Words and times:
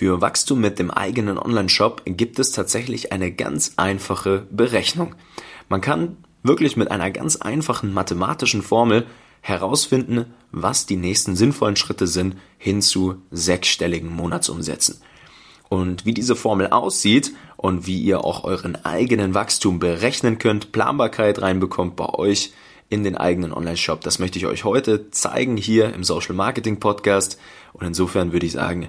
Für 0.00 0.22
Wachstum 0.22 0.62
mit 0.62 0.78
dem 0.78 0.90
eigenen 0.90 1.36
Online-Shop 1.36 2.04
gibt 2.06 2.38
es 2.38 2.52
tatsächlich 2.52 3.12
eine 3.12 3.30
ganz 3.30 3.74
einfache 3.76 4.46
Berechnung. 4.50 5.14
Man 5.68 5.82
kann 5.82 6.16
wirklich 6.42 6.78
mit 6.78 6.90
einer 6.90 7.10
ganz 7.10 7.36
einfachen 7.36 7.92
mathematischen 7.92 8.62
Formel 8.62 9.04
herausfinden, 9.42 10.32
was 10.52 10.86
die 10.86 10.96
nächsten 10.96 11.36
sinnvollen 11.36 11.76
Schritte 11.76 12.06
sind 12.06 12.36
hin 12.56 12.80
zu 12.80 13.16
sechsstelligen 13.30 14.08
Monatsumsätzen. 14.10 15.02
Und 15.68 16.06
wie 16.06 16.14
diese 16.14 16.34
Formel 16.34 16.68
aussieht 16.68 17.34
und 17.58 17.86
wie 17.86 18.00
ihr 18.00 18.24
auch 18.24 18.44
euren 18.44 18.82
eigenen 18.82 19.34
Wachstum 19.34 19.80
berechnen 19.80 20.38
könnt, 20.38 20.72
Planbarkeit 20.72 21.42
reinbekommt 21.42 21.96
bei 21.96 22.08
euch 22.08 22.54
in 22.88 23.04
den 23.04 23.18
eigenen 23.18 23.52
Online-Shop, 23.52 24.00
das 24.00 24.18
möchte 24.18 24.38
ich 24.38 24.46
euch 24.46 24.64
heute 24.64 25.10
zeigen 25.10 25.58
hier 25.58 25.94
im 25.94 26.04
Social 26.04 26.34
Marketing 26.34 26.80
Podcast. 26.80 27.38
Und 27.72 27.86
insofern 27.86 28.32
würde 28.32 28.46
ich 28.46 28.52
sagen, 28.52 28.88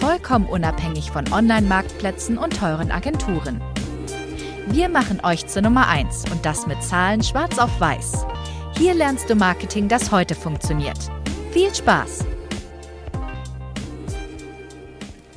Vollkommen 0.00 0.46
unabhängig 0.46 1.10
von 1.10 1.24
Online-Marktplätzen 1.32 2.38
und 2.38 2.56
teuren 2.56 2.92
Agenturen. 2.92 3.60
Wir 4.68 4.88
machen 4.88 5.20
euch 5.24 5.48
zur 5.48 5.62
Nummer 5.62 5.88
1 5.88 6.26
und 6.30 6.46
das 6.46 6.68
mit 6.68 6.80
Zahlen 6.84 7.20
schwarz 7.24 7.58
auf 7.58 7.80
weiß. 7.80 8.24
Hier 8.78 8.94
lernst 8.94 9.28
du 9.28 9.34
Marketing, 9.34 9.88
das 9.88 10.12
heute 10.12 10.36
funktioniert. 10.36 10.98
Viel 11.50 11.74
Spaß! 11.74 12.24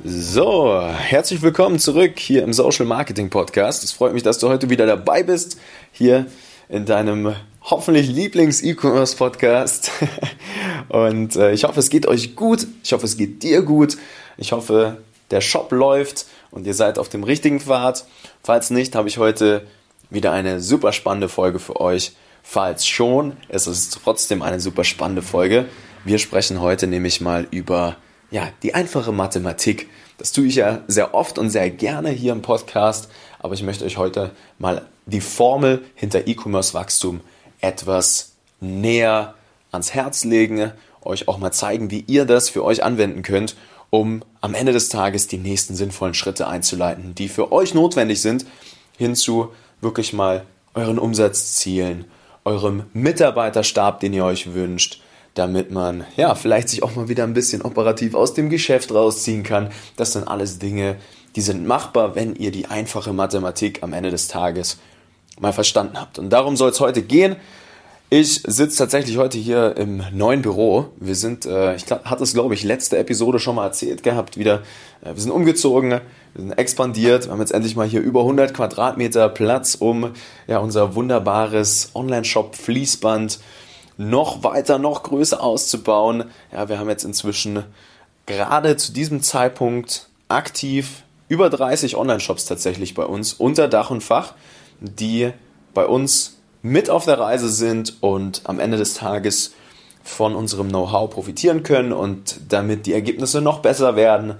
So, 0.04 0.80
herzlich 0.80 1.42
willkommen 1.42 1.80
zurück 1.80 2.20
hier 2.20 2.44
im 2.44 2.52
Social 2.52 2.86
Marketing 2.86 3.30
Podcast. 3.30 3.82
Es 3.82 3.90
freut 3.90 4.14
mich, 4.14 4.22
dass 4.22 4.38
du 4.38 4.48
heute 4.48 4.70
wieder 4.70 4.86
dabei 4.86 5.24
bist, 5.24 5.58
hier 5.90 6.26
in 6.68 6.86
deinem 6.86 7.34
hoffentlich 7.64 8.08
Lieblings-E-Commerce 8.08 9.16
Podcast. 9.16 9.90
Und 10.88 11.36
äh, 11.36 11.52
ich 11.52 11.64
hoffe, 11.64 11.80
es 11.80 11.90
geht 11.90 12.06
euch 12.06 12.36
gut. 12.36 12.66
Ich 12.82 12.92
hoffe, 12.92 13.06
es 13.06 13.16
geht 13.16 13.42
dir 13.42 13.62
gut. 13.62 13.96
Ich 14.36 14.52
hoffe, 14.52 14.98
der 15.30 15.40
Shop 15.40 15.72
läuft 15.72 16.26
und 16.50 16.66
ihr 16.66 16.74
seid 16.74 16.98
auf 16.98 17.08
dem 17.08 17.24
richtigen 17.24 17.60
Pfad. 17.60 18.06
Falls 18.42 18.70
nicht, 18.70 18.94
habe 18.94 19.08
ich 19.08 19.18
heute 19.18 19.66
wieder 20.10 20.32
eine 20.32 20.60
super 20.60 20.92
spannende 20.92 21.28
Folge 21.28 21.58
für 21.58 21.80
euch. 21.80 22.12
Falls 22.42 22.86
schon, 22.86 23.36
es 23.48 23.66
ist 23.66 23.98
trotzdem 24.02 24.42
eine 24.42 24.60
super 24.60 24.84
spannende 24.84 25.22
Folge. 25.22 25.66
Wir 26.04 26.18
sprechen 26.18 26.60
heute 26.60 26.86
nämlich 26.86 27.20
mal 27.20 27.46
über 27.50 27.96
ja, 28.30 28.48
die 28.62 28.74
einfache 28.74 29.12
Mathematik. 29.12 29.88
Das 30.18 30.32
tue 30.32 30.46
ich 30.46 30.56
ja 30.56 30.82
sehr 30.86 31.14
oft 31.14 31.38
und 31.38 31.50
sehr 31.50 31.70
gerne 31.70 32.10
hier 32.10 32.32
im 32.32 32.42
Podcast, 32.42 33.08
aber 33.38 33.54
ich 33.54 33.62
möchte 33.62 33.84
euch 33.84 33.96
heute 33.96 34.32
mal 34.58 34.86
die 35.06 35.20
Formel 35.20 35.84
hinter 35.94 36.26
E-Commerce-Wachstum 36.26 37.20
etwas 37.62 38.32
näher 38.60 39.34
ans 39.70 39.94
Herz 39.94 40.24
legen, 40.24 40.72
euch 41.00 41.28
auch 41.28 41.38
mal 41.38 41.52
zeigen, 41.52 41.90
wie 41.90 42.04
ihr 42.06 42.26
das 42.26 42.48
für 42.48 42.62
euch 42.64 42.84
anwenden 42.84 43.22
könnt, 43.22 43.56
um 43.90 44.22
am 44.40 44.54
Ende 44.54 44.72
des 44.72 44.88
Tages 44.88 45.26
die 45.26 45.38
nächsten 45.38 45.74
sinnvollen 45.74 46.14
Schritte 46.14 46.46
einzuleiten, 46.46 47.14
die 47.14 47.28
für 47.28 47.52
euch 47.52 47.74
notwendig 47.74 48.20
sind, 48.20 48.46
hinzu 48.96 49.48
wirklich 49.80 50.12
mal 50.12 50.44
euren 50.74 50.98
Umsatzzielen, 50.98 52.06
eurem 52.44 52.84
Mitarbeiterstab, 52.92 54.00
den 54.00 54.12
ihr 54.12 54.24
euch 54.24 54.54
wünscht, 54.54 55.00
damit 55.34 55.70
man 55.70 56.04
ja 56.16 56.34
vielleicht 56.34 56.68
sich 56.68 56.82
auch 56.82 56.94
mal 56.94 57.08
wieder 57.08 57.24
ein 57.24 57.34
bisschen 57.34 57.62
operativ 57.62 58.14
aus 58.14 58.34
dem 58.34 58.50
Geschäft 58.50 58.92
rausziehen 58.92 59.42
kann. 59.42 59.70
Das 59.96 60.12
sind 60.12 60.28
alles 60.28 60.58
Dinge, 60.58 60.96
die 61.36 61.40
sind 61.40 61.66
machbar, 61.66 62.14
wenn 62.14 62.36
ihr 62.36 62.50
die 62.50 62.66
einfache 62.66 63.12
Mathematik 63.12 63.82
am 63.82 63.92
Ende 63.92 64.10
des 64.10 64.28
Tages 64.28 64.78
mal 65.42 65.52
verstanden 65.52 66.00
habt. 66.00 66.18
Und 66.18 66.30
darum 66.30 66.56
soll 66.56 66.70
es 66.70 66.80
heute 66.80 67.02
gehen. 67.02 67.36
Ich 68.08 68.42
sitze 68.46 68.76
tatsächlich 68.78 69.16
heute 69.16 69.38
hier 69.38 69.76
im 69.76 70.02
neuen 70.12 70.42
Büro. 70.42 70.88
Wir 70.96 71.14
sind, 71.14 71.46
äh, 71.46 71.74
ich 71.74 71.90
hatte 71.90 72.22
es 72.22 72.34
glaube 72.34 72.54
ich 72.54 72.62
letzte 72.62 72.98
Episode 72.98 73.38
schon 73.38 73.56
mal 73.56 73.64
erzählt 73.64 74.02
gehabt, 74.02 74.36
wieder. 74.36 74.62
Äh, 75.02 75.14
wir 75.14 75.20
sind 75.20 75.30
umgezogen, 75.30 75.90
wir 75.90 76.00
sind 76.36 76.52
expandiert. 76.52 77.24
Wir 77.24 77.32
haben 77.32 77.40
jetzt 77.40 77.52
endlich 77.52 77.74
mal 77.74 77.86
hier 77.86 78.02
über 78.02 78.20
100 78.20 78.54
Quadratmeter 78.54 79.28
Platz, 79.30 79.74
um 79.74 80.12
ja 80.46 80.58
unser 80.58 80.94
wunderbares 80.94 81.90
Online-Shop 81.94 82.54
Fließband 82.54 83.40
noch 83.96 84.44
weiter, 84.44 84.78
noch 84.78 85.02
größer 85.02 85.42
auszubauen. 85.42 86.24
Ja, 86.52 86.68
wir 86.68 86.78
haben 86.78 86.90
jetzt 86.90 87.04
inzwischen 87.04 87.64
gerade 88.26 88.76
zu 88.76 88.92
diesem 88.92 89.22
Zeitpunkt 89.22 90.08
aktiv 90.28 91.02
über 91.28 91.48
30 91.48 91.96
Online-Shops 91.96 92.44
tatsächlich 92.44 92.92
bei 92.92 93.04
uns 93.04 93.32
unter 93.32 93.68
Dach 93.68 93.90
und 93.90 94.02
Fach, 94.02 94.34
die 94.82 95.32
bei 95.74 95.86
uns 95.86 96.38
mit 96.62 96.90
auf 96.90 97.04
der 97.04 97.18
Reise 97.18 97.48
sind 97.48 97.96
und 98.00 98.42
am 98.44 98.60
Ende 98.60 98.76
des 98.76 98.94
Tages 98.94 99.52
von 100.04 100.34
unserem 100.34 100.68
Know-how 100.68 101.10
profitieren 101.10 101.62
können 101.62 101.92
und 101.92 102.40
damit 102.48 102.86
die 102.86 102.92
Ergebnisse 102.92 103.40
noch 103.40 103.60
besser 103.60 103.96
werden 103.96 104.34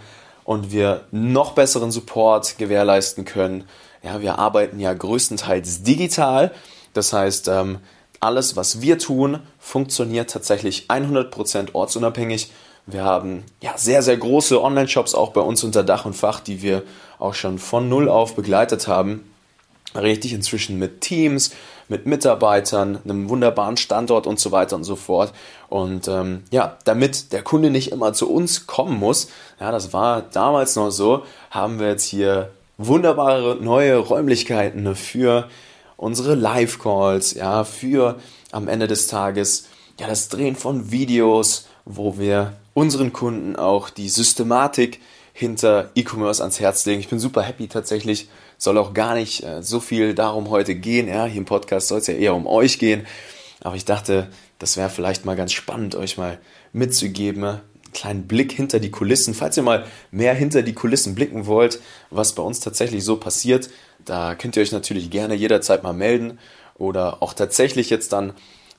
und 0.45 0.73
wir 0.73 1.05
noch 1.11 1.53
besseren 1.53 1.91
Support 1.91 2.59
gewährleisten 2.59 3.25
können. 3.25 3.65
Ja, 4.03 4.21
wir 4.21 4.39
arbeiten 4.39 4.81
ja 4.81 4.93
größtenteils 4.93 5.83
digital. 5.85 6.51
Das 6.93 7.13
heißt, 7.13 7.49
ähm, 7.49 7.79
alles, 8.21 8.57
was 8.57 8.81
wir 8.81 8.99
tun, 8.99 9.41
funktioniert 9.59 10.31
tatsächlich 10.31 10.87
100% 10.89 11.75
ortsunabhängig. 11.75 12.53
Wir 12.87 13.05
haben 13.05 13.45
ja 13.61 13.77
sehr, 13.77 14.03
sehr 14.03 14.17
große 14.17 14.61
Online-Shops 14.61 15.15
auch 15.15 15.31
bei 15.31 15.41
uns 15.41 15.63
unter 15.63 15.85
Dach 15.85 16.05
und 16.05 16.15
Fach, 16.15 16.41
die 16.41 16.63
wir 16.63 16.83
auch 17.19 17.35
schon 17.35 17.59
von 17.59 17.89
Null 17.89 18.09
auf 18.09 18.35
begleitet 18.35 18.89
haben. 18.89 19.32
Richtig 19.95 20.33
inzwischen 20.33 20.79
mit 20.79 21.01
Teams, 21.03 21.53
mit 21.89 22.07
Mitarbeitern, 22.07 22.99
einem 23.05 23.29
wunderbaren 23.29 23.77
Standort 23.77 24.27
und 24.27 24.41
so 24.41 24.53
weiter 24.53 24.77
und 24.77 24.85
so 24.85 24.97
fort. 24.97 25.33
Und 25.69 26.09
ähm, 26.09 26.45
ja, 26.51 26.79
damit 26.85 27.33
der 27.33 27.43
Kunde 27.43 27.71
nicht 27.71 27.93
immer 27.93 28.13
zu 28.13 28.31
uns 28.31 28.67
kommen 28.67 28.99
muss, 28.99 29.29
ja, 29.61 29.71
das 29.71 29.93
war 29.93 30.23
damals 30.23 30.77
noch 30.77 30.91
so, 30.91 31.25
haben 31.51 31.79
wir 31.79 31.89
jetzt 31.89 32.05
hier 32.05 32.51
wunderbare 32.79 33.59
neue 33.61 33.99
Räumlichkeiten 33.99 34.95
für 34.97 35.49
unsere 35.97 36.35
Live-Calls, 36.35 37.35
ja, 37.35 37.65
für 37.65 38.19
am 38.51 38.69
Ende 38.69 38.89
des 38.89 39.07
Tages 39.07 39.69
ja 40.01 40.07
das 40.07 40.29
Drehen 40.29 40.57
von 40.57 40.91
Videos, 40.91 41.67
wo 41.85 42.19
wir 42.19 42.55
unseren 42.75 43.13
Kunden 43.13 43.57
auch 43.57 43.91
die 43.91 44.09
Systematik 44.09 45.01
hinter 45.33 45.91
E-Commerce 45.95 46.43
ans 46.43 46.61
Herz 46.61 46.85
legen. 46.87 47.01
Ich 47.01 47.09
bin 47.09 47.19
super 47.19 47.43
happy 47.43 47.69
tatsächlich. 47.69 48.29
Soll 48.63 48.79
auch 48.79 48.95
gar 48.95 49.17
nicht 49.17 49.43
äh, 49.43 49.61
so 49.61 49.81
viel 49.81 50.15
darum 50.15 50.49
heute 50.49 50.77
gehen. 50.77 51.09
Ja, 51.09 51.25
hier 51.25 51.39
im 51.39 51.47
Podcast 51.47 51.89
soll 51.89 51.99
es 51.99 52.07
ja 52.07 52.15
eher 52.15 52.33
um 52.33 52.47
euch 52.47 52.79
gehen. 52.79 53.09
Aber 53.61 53.75
ich 53.75 53.85
dachte, 53.85 54.29
das 54.61 54.77
wäre 54.77 54.89
vielleicht 54.89 55.25
mal 55.25 55.35
ganz 55.35 55.51
spannend, 55.51 55.97
euch 55.97 56.17
mal 56.17 56.39
mitzugeben. 56.73 57.43
Einen 57.43 57.61
kleinen 57.93 58.29
Blick 58.29 58.53
hinter 58.53 58.79
die 58.79 58.93
Kulissen. 58.93 59.35
Falls 59.35 59.57
ihr 59.57 59.65
mal 59.65 59.85
mehr 60.13 60.33
hinter 60.33 60.63
die 60.63 60.75
Kulissen 60.75 61.17
blicken 61.17 61.47
wollt, 61.47 61.81
was 62.11 62.37
bei 62.37 62.45
uns 62.45 62.61
tatsächlich 62.61 63.03
so 63.03 63.17
passiert, 63.17 63.69
da 64.05 64.37
könnt 64.37 64.55
ihr 64.55 64.63
euch 64.63 64.71
natürlich 64.71 65.11
gerne 65.11 65.35
jederzeit 65.35 65.83
mal 65.83 65.93
melden 65.93 66.39
oder 66.77 67.21
auch 67.21 67.35
tatsächlich 67.35 67.91
jetzt 67.91 68.13
dann 68.13 68.33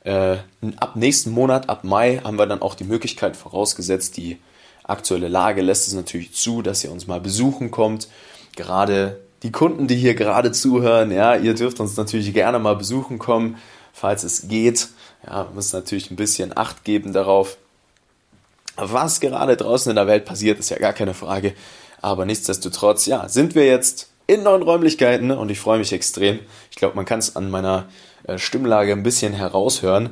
äh, 0.05 0.37
ab 0.77 0.95
nächsten 0.95 1.31
Monat, 1.31 1.67
ab 1.67 1.83
Mai, 1.83 2.21
haben 2.23 2.39
wir 2.39 2.45
dann 2.45 2.61
auch 2.61 2.75
die 2.75 2.85
Möglichkeit 2.85 3.35
vorausgesetzt, 3.35 4.15
die 4.15 4.37
aktuelle 4.85 5.27
Lage 5.27 5.61
lässt 5.61 5.89
es 5.89 5.93
natürlich 5.93 6.33
zu, 6.33 6.61
dass 6.61 6.85
ihr 6.85 6.91
uns 6.93 7.05
mal 7.05 7.19
besuchen 7.19 7.69
kommt. 7.69 8.07
Gerade 8.55 9.19
die 9.43 9.51
Kunden, 9.51 9.87
die 9.87 9.95
hier 9.95 10.15
gerade 10.15 10.51
zuhören, 10.51 11.11
ja, 11.11 11.35
ihr 11.35 11.53
dürft 11.53 11.79
uns 11.79 11.97
natürlich 11.97 12.33
gerne 12.33 12.59
mal 12.59 12.75
besuchen 12.75 13.19
kommen, 13.19 13.57
falls 13.91 14.23
es 14.23 14.47
geht. 14.47 14.87
Ja, 15.27 15.47
muss 15.53 15.73
natürlich 15.73 16.09
ein 16.11 16.15
bisschen 16.15 16.57
Acht 16.57 16.83
geben 16.83 17.13
darauf. 17.13 17.57
Was 18.77 19.19
gerade 19.19 19.55
draußen 19.55 19.89
in 19.89 19.97
der 19.97 20.07
Welt 20.07 20.25
passiert, 20.25 20.59
ist 20.59 20.69
ja 20.69 20.79
gar 20.79 20.93
keine 20.93 21.13
Frage. 21.13 21.53
Aber 22.01 22.25
nichtsdestotrotz, 22.25 23.05
ja, 23.05 23.29
sind 23.29 23.53
wir 23.53 23.65
jetzt 23.65 24.09
in 24.27 24.43
neuen 24.43 24.63
Räumlichkeiten 24.63 25.31
und 25.31 25.51
ich 25.51 25.59
freue 25.59 25.79
mich 25.79 25.93
extrem. 25.93 26.39
Ich 26.71 26.77
glaube, 26.77 26.95
man 26.95 27.05
kann 27.05 27.19
es 27.19 27.35
an 27.35 27.51
meiner 27.51 27.85
äh, 28.23 28.37
Stimmlage 28.37 28.93
ein 28.93 29.03
bisschen 29.03 29.33
heraushören. 29.33 30.09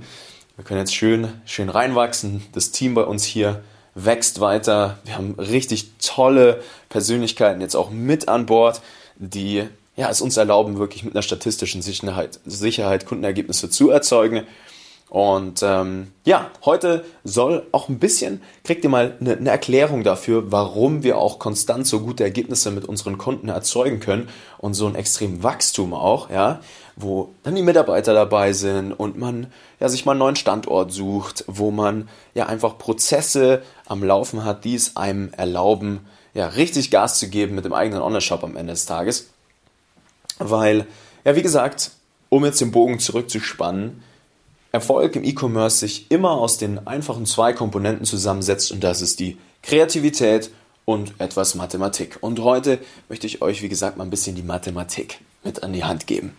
Wir 0.57 0.65
können 0.65 0.81
jetzt 0.81 0.93
schön, 0.93 1.29
schön 1.45 1.69
reinwachsen. 1.69 2.45
Das 2.51 2.71
Team 2.71 2.93
bei 2.93 3.03
uns 3.03 3.23
hier 3.23 3.63
wächst 3.95 4.41
weiter. 4.41 4.99
Wir 5.05 5.15
haben 5.15 5.35
richtig 5.37 5.91
tolle 5.99 6.61
Persönlichkeiten 6.89 7.61
jetzt 7.61 7.75
auch 7.75 7.89
mit 7.89 8.27
an 8.27 8.45
Bord, 8.45 8.81
die 9.21 9.67
ja, 9.95 10.09
es 10.09 10.21
uns 10.21 10.37
erlauben, 10.37 10.77
wirklich 10.77 11.03
mit 11.03 11.13
einer 11.15 11.21
statistischen 11.21 11.81
Sicherheit, 11.81 12.39
Sicherheit 12.45 13.05
Kundenergebnisse 13.05 13.69
zu 13.69 13.89
erzeugen. 13.89 14.47
Und 15.09 15.61
ähm, 15.61 16.13
ja, 16.23 16.49
heute 16.63 17.03
soll 17.25 17.67
auch 17.73 17.89
ein 17.89 17.99
bisschen, 17.99 18.41
kriegt 18.63 18.85
ihr 18.85 18.89
mal 18.89 19.17
eine, 19.19 19.35
eine, 19.35 19.49
Erklärung 19.49 20.05
dafür, 20.05 20.53
warum 20.53 21.03
wir 21.03 21.17
auch 21.17 21.37
konstant 21.37 21.85
so 21.85 21.99
gute 21.99 22.23
Ergebnisse 22.23 22.71
mit 22.71 22.85
unseren 22.85 23.17
Kunden 23.17 23.49
erzeugen 23.49 23.99
können 23.99 24.29
und 24.57 24.73
so 24.73 24.87
ein 24.87 24.95
extrem 24.95 25.43
Wachstum 25.43 25.93
auch, 25.93 26.29
ja, 26.29 26.61
wo 26.95 27.33
dann 27.43 27.55
die 27.55 27.61
Mitarbeiter 27.61 28.13
dabei 28.13 28.53
sind 28.53 28.93
und 28.93 29.17
man 29.17 29.47
ja 29.81 29.89
sich 29.89 30.05
mal 30.05 30.13
einen 30.13 30.19
neuen 30.19 30.35
Standort 30.37 30.93
sucht, 30.93 31.43
wo 31.47 31.71
man 31.71 32.07
ja 32.33 32.45
einfach 32.45 32.77
Prozesse 32.77 33.63
am 33.87 34.05
Laufen 34.05 34.45
hat, 34.45 34.63
die 34.63 34.75
es 34.75 34.95
einem 34.95 35.33
erlauben, 35.33 36.07
ja, 36.33 36.47
richtig 36.47 36.91
Gas 36.91 37.19
zu 37.19 37.29
geben 37.29 37.55
mit 37.55 37.65
dem 37.65 37.73
eigenen 37.73 38.01
Online-Shop 38.01 38.43
am 38.43 38.55
Ende 38.55 38.73
des 38.73 38.85
Tages. 38.85 39.29
Weil, 40.39 40.87
ja, 41.23 41.35
wie 41.35 41.41
gesagt, 41.41 41.91
um 42.29 42.45
jetzt 42.45 42.61
den 42.61 42.71
Bogen 42.71 42.99
zurückzuspannen, 42.99 44.03
Erfolg 44.71 45.15
im 45.17 45.25
E-Commerce 45.25 45.79
sich 45.79 46.09
immer 46.09 46.31
aus 46.31 46.57
den 46.57 46.87
einfachen 46.87 47.25
zwei 47.25 47.51
Komponenten 47.51 48.05
zusammensetzt 48.05 48.71
und 48.71 48.83
das 48.83 49.01
ist 49.01 49.19
die 49.19 49.37
Kreativität 49.61 50.49
und 50.85 51.13
etwas 51.19 51.55
Mathematik. 51.55 52.17
Und 52.21 52.39
heute 52.39 52.79
möchte 53.09 53.27
ich 53.27 53.41
euch, 53.41 53.61
wie 53.61 53.69
gesagt, 53.69 53.97
mal 53.97 54.05
ein 54.05 54.09
bisschen 54.09 54.35
die 54.35 54.43
Mathematik 54.43 55.19
mit 55.43 55.63
an 55.63 55.73
die 55.73 55.83
Hand 55.83 56.07
geben. 56.07 56.35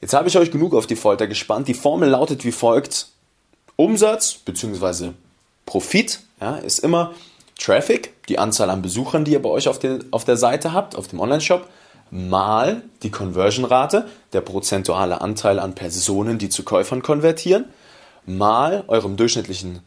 Jetzt 0.00 0.14
habe 0.14 0.28
ich 0.28 0.36
euch 0.36 0.50
genug 0.50 0.74
auf 0.74 0.86
die 0.86 0.96
Folter 0.96 1.26
gespannt. 1.26 1.68
Die 1.68 1.74
Formel 1.74 2.10
lautet 2.10 2.44
wie 2.44 2.52
folgt. 2.52 3.08
Umsatz 3.76 4.34
bzw. 4.34 5.10
Profit 5.64 6.20
ja, 6.40 6.56
ist 6.56 6.80
immer 6.80 7.14
Traffic, 7.58 8.12
die 8.28 8.38
Anzahl 8.38 8.70
an 8.70 8.82
Besuchern, 8.82 9.24
die 9.24 9.32
ihr 9.32 9.42
bei 9.42 9.48
euch 9.48 9.68
auf, 9.68 9.78
den, 9.78 10.04
auf 10.12 10.24
der 10.24 10.36
Seite 10.36 10.72
habt, 10.72 10.96
auf 10.96 11.08
dem 11.08 11.20
Online-Shop, 11.20 11.68
mal 12.10 12.82
die 13.02 13.10
Conversion-Rate, 13.10 14.06
der 14.32 14.40
prozentuale 14.40 15.20
Anteil 15.20 15.58
an 15.58 15.74
Personen, 15.74 16.38
die 16.38 16.48
zu 16.48 16.62
Käufern 16.62 17.02
konvertieren, 17.02 17.64
mal 18.26 18.84
eurem 18.86 19.16
durchschnittlichen 19.16 19.80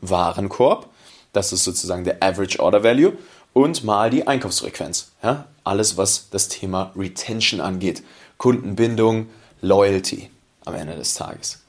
Warenkorb, 0.00 0.88
das 1.32 1.52
ist 1.52 1.64
sozusagen 1.64 2.04
der 2.04 2.22
Average 2.22 2.60
Order 2.60 2.84
Value, 2.84 3.14
und 3.52 3.84
mal 3.84 4.10
die 4.10 4.26
Einkaufsfrequenz. 4.26 5.12
Ja? 5.22 5.46
Alles, 5.62 5.96
was 5.96 6.28
das 6.30 6.48
Thema 6.48 6.92
Retention 6.96 7.60
angeht. 7.60 8.02
Kundenbindung, 8.36 9.28
Loyalty 9.62 10.28
am 10.64 10.74
Ende 10.74 10.96
des 10.96 11.14
Tages. 11.14 11.62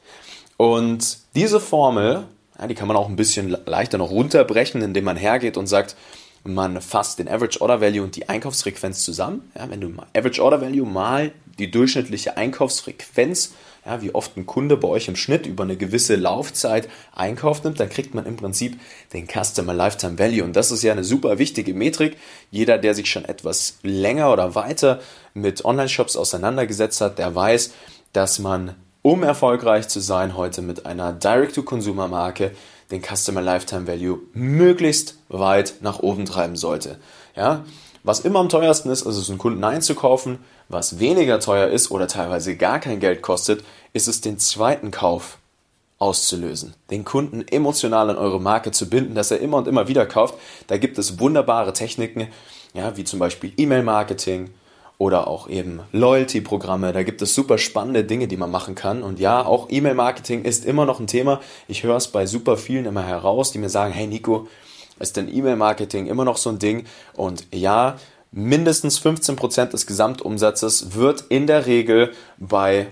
Und 0.57 1.19
diese 1.35 1.59
Formel, 1.59 2.25
ja, 2.59 2.67
die 2.67 2.75
kann 2.75 2.87
man 2.87 2.97
auch 2.97 3.09
ein 3.09 3.15
bisschen 3.15 3.55
leichter 3.65 3.97
noch 3.97 4.11
runterbrechen, 4.11 4.81
indem 4.81 5.05
man 5.05 5.17
hergeht 5.17 5.57
und 5.57 5.67
sagt, 5.67 5.95
man 6.43 6.79
fasst 6.79 7.19
den 7.19 7.27
Average 7.27 7.59
Order 7.59 7.81
Value 7.81 8.03
und 8.03 8.15
die 8.15 8.29
Einkaufsfrequenz 8.29 9.03
zusammen. 9.03 9.51
Ja, 9.57 9.69
wenn 9.69 9.81
du 9.81 9.91
Average 10.15 10.43
Order 10.43 10.61
Value 10.61 10.85
mal 10.85 11.31
die 11.57 11.71
durchschnittliche 11.71 12.37
Einkaufsfrequenz, 12.37 13.53
ja, 13.85 14.01
wie 14.01 14.13
oft 14.13 14.37
ein 14.37 14.45
Kunde 14.45 14.77
bei 14.77 14.87
euch 14.87 15.07
im 15.07 15.15
Schnitt 15.15 15.45
über 15.45 15.63
eine 15.63 15.75
gewisse 15.75 16.15
Laufzeit 16.15 16.87
einkauft 17.13 17.63
nimmt, 17.63 17.79
dann 17.79 17.89
kriegt 17.89 18.13
man 18.13 18.25
im 18.25 18.35
Prinzip 18.35 18.79
den 19.13 19.27
Customer 19.27 19.73
Lifetime 19.73 20.19
Value. 20.19 20.43
Und 20.43 20.55
das 20.55 20.71
ist 20.71 20.83
ja 20.83 20.91
eine 20.91 21.03
super 21.03 21.39
wichtige 21.39 21.73
Metrik. 21.73 22.17
Jeder, 22.51 22.77
der 22.77 22.93
sich 22.93 23.09
schon 23.09 23.25
etwas 23.25 23.79
länger 23.83 24.31
oder 24.31 24.55
weiter 24.55 25.01
mit 25.33 25.65
Online-Shops 25.65 26.15
auseinandergesetzt 26.15 27.01
hat, 27.01 27.19
der 27.19 27.33
weiß, 27.33 27.73
dass 28.13 28.39
man, 28.39 28.75
um 29.05 29.21
erfolgreich 29.21 29.87
zu 29.87 29.99
sein, 29.99 30.35
heute 30.35 30.63
mit 30.63 30.87
einer 30.87 31.13
Direct-to-Consumer-Marke 31.13 32.55
den 32.89 33.03
Customer 33.03 33.39
Lifetime 33.39 33.85
Value 33.85 34.17
möglichst 34.33 35.19
weit 35.29 35.75
nach 35.81 35.99
oben 35.99 36.25
treiben 36.25 36.55
sollte. 36.55 36.97
Ja? 37.35 37.65
Was 38.01 38.21
immer 38.21 38.39
am 38.39 38.49
teuersten 38.49 38.89
ist, 38.89 39.05
ist 39.05 39.15
es, 39.15 39.29
einen 39.29 39.37
Kunden 39.37 39.63
einzukaufen. 39.63 40.39
Was 40.69 40.97
weniger 40.97 41.39
teuer 41.39 41.67
ist 41.67 41.91
oder 41.91 42.07
teilweise 42.07 42.55
gar 42.55 42.79
kein 42.79 42.99
Geld 42.99 43.21
kostet, 43.21 43.63
ist 43.93 44.07
es, 44.07 44.21
den 44.21 44.39
zweiten 44.39 44.89
Kauf 44.89 45.37
auszulösen. 45.99 46.73
Den 46.89 47.05
Kunden 47.05 47.47
emotional 47.47 48.09
an 48.09 48.17
eure 48.17 48.41
Marke 48.41 48.71
zu 48.71 48.89
binden, 48.89 49.13
dass 49.13 49.29
er 49.29 49.39
immer 49.39 49.57
und 49.57 49.67
immer 49.67 49.87
wieder 49.87 50.07
kauft. 50.07 50.33
Da 50.65 50.77
gibt 50.77 50.97
es 50.97 51.19
wunderbare 51.19 51.73
Techniken, 51.73 52.29
ja, 52.73 52.97
wie 52.97 53.03
zum 53.03 53.19
Beispiel 53.19 53.53
E-Mail-Marketing, 53.55 54.49
oder 54.97 55.27
auch 55.27 55.49
eben 55.49 55.81
Loyalty-Programme. 55.91 56.93
Da 56.93 57.03
gibt 57.03 57.21
es 57.21 57.35
super 57.35 57.57
spannende 57.57 58.03
Dinge, 58.03 58.27
die 58.27 58.37
man 58.37 58.51
machen 58.51 58.75
kann. 58.75 59.03
Und 59.03 59.19
ja, 59.19 59.45
auch 59.45 59.67
E-Mail-Marketing 59.69 60.43
ist 60.43 60.65
immer 60.65 60.85
noch 60.85 60.99
ein 60.99 61.07
Thema. 61.07 61.41
Ich 61.67 61.83
höre 61.83 61.97
es 61.97 62.07
bei 62.07 62.25
super 62.25 62.57
vielen 62.57 62.85
immer 62.85 63.03
heraus, 63.03 63.51
die 63.51 63.59
mir 63.59 63.69
sagen, 63.69 63.93
hey 63.93 64.07
Nico, 64.07 64.47
ist 64.99 65.17
denn 65.17 65.33
E-Mail-Marketing 65.33 66.07
immer 66.07 66.23
noch 66.23 66.37
so 66.37 66.49
ein 66.49 66.59
Ding? 66.59 66.85
Und 67.13 67.45
ja, 67.53 67.97
mindestens 68.31 68.99
15% 69.01 69.65
des 69.67 69.87
Gesamtumsatzes 69.87 70.95
wird 70.95 71.25
in 71.29 71.47
der 71.47 71.65
Regel 71.65 72.13
bei 72.37 72.87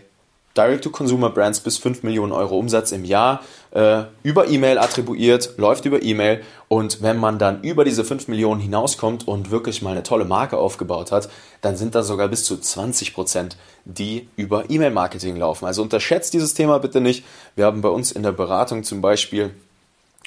Direct-to-Consumer-Brands 0.55 1.61
bis 1.61 1.77
5 1.77 2.03
Millionen 2.03 2.31
Euro 2.31 2.57
Umsatz 2.57 2.91
im 2.91 3.05
Jahr 3.05 3.41
äh, 3.71 4.03
über 4.21 4.47
E-Mail 4.47 4.77
attribuiert, 4.77 5.57
läuft 5.57 5.85
über 5.85 6.03
E-Mail 6.03 6.43
und 6.67 7.01
wenn 7.01 7.17
man 7.17 7.39
dann 7.39 7.61
über 7.61 7.83
diese 7.85 8.03
5 8.03 8.27
Millionen 8.27 8.61
hinauskommt 8.61 9.27
und 9.27 9.49
wirklich 9.49 9.81
mal 9.81 9.91
eine 9.91 10.03
tolle 10.03 10.25
Marke 10.25 10.57
aufgebaut 10.57 11.11
hat, 11.11 11.29
dann 11.61 11.75
sind 11.75 11.95
da 11.95 12.03
sogar 12.03 12.27
bis 12.27 12.45
zu 12.45 12.57
20 12.57 13.13
Prozent, 13.15 13.57
die 13.85 14.27
über 14.35 14.69
E-Mail-Marketing 14.69 15.35
laufen. 15.37 15.65
Also 15.65 15.81
unterschätzt 15.81 16.33
dieses 16.33 16.53
Thema 16.53 16.77
bitte 16.79 17.01
nicht. 17.01 17.25
Wir 17.55 17.65
haben 17.65 17.81
bei 17.81 17.89
uns 17.89 18.11
in 18.11 18.21
der 18.21 18.31
Beratung 18.31 18.83
zum 18.83 19.01
Beispiel 19.01 19.51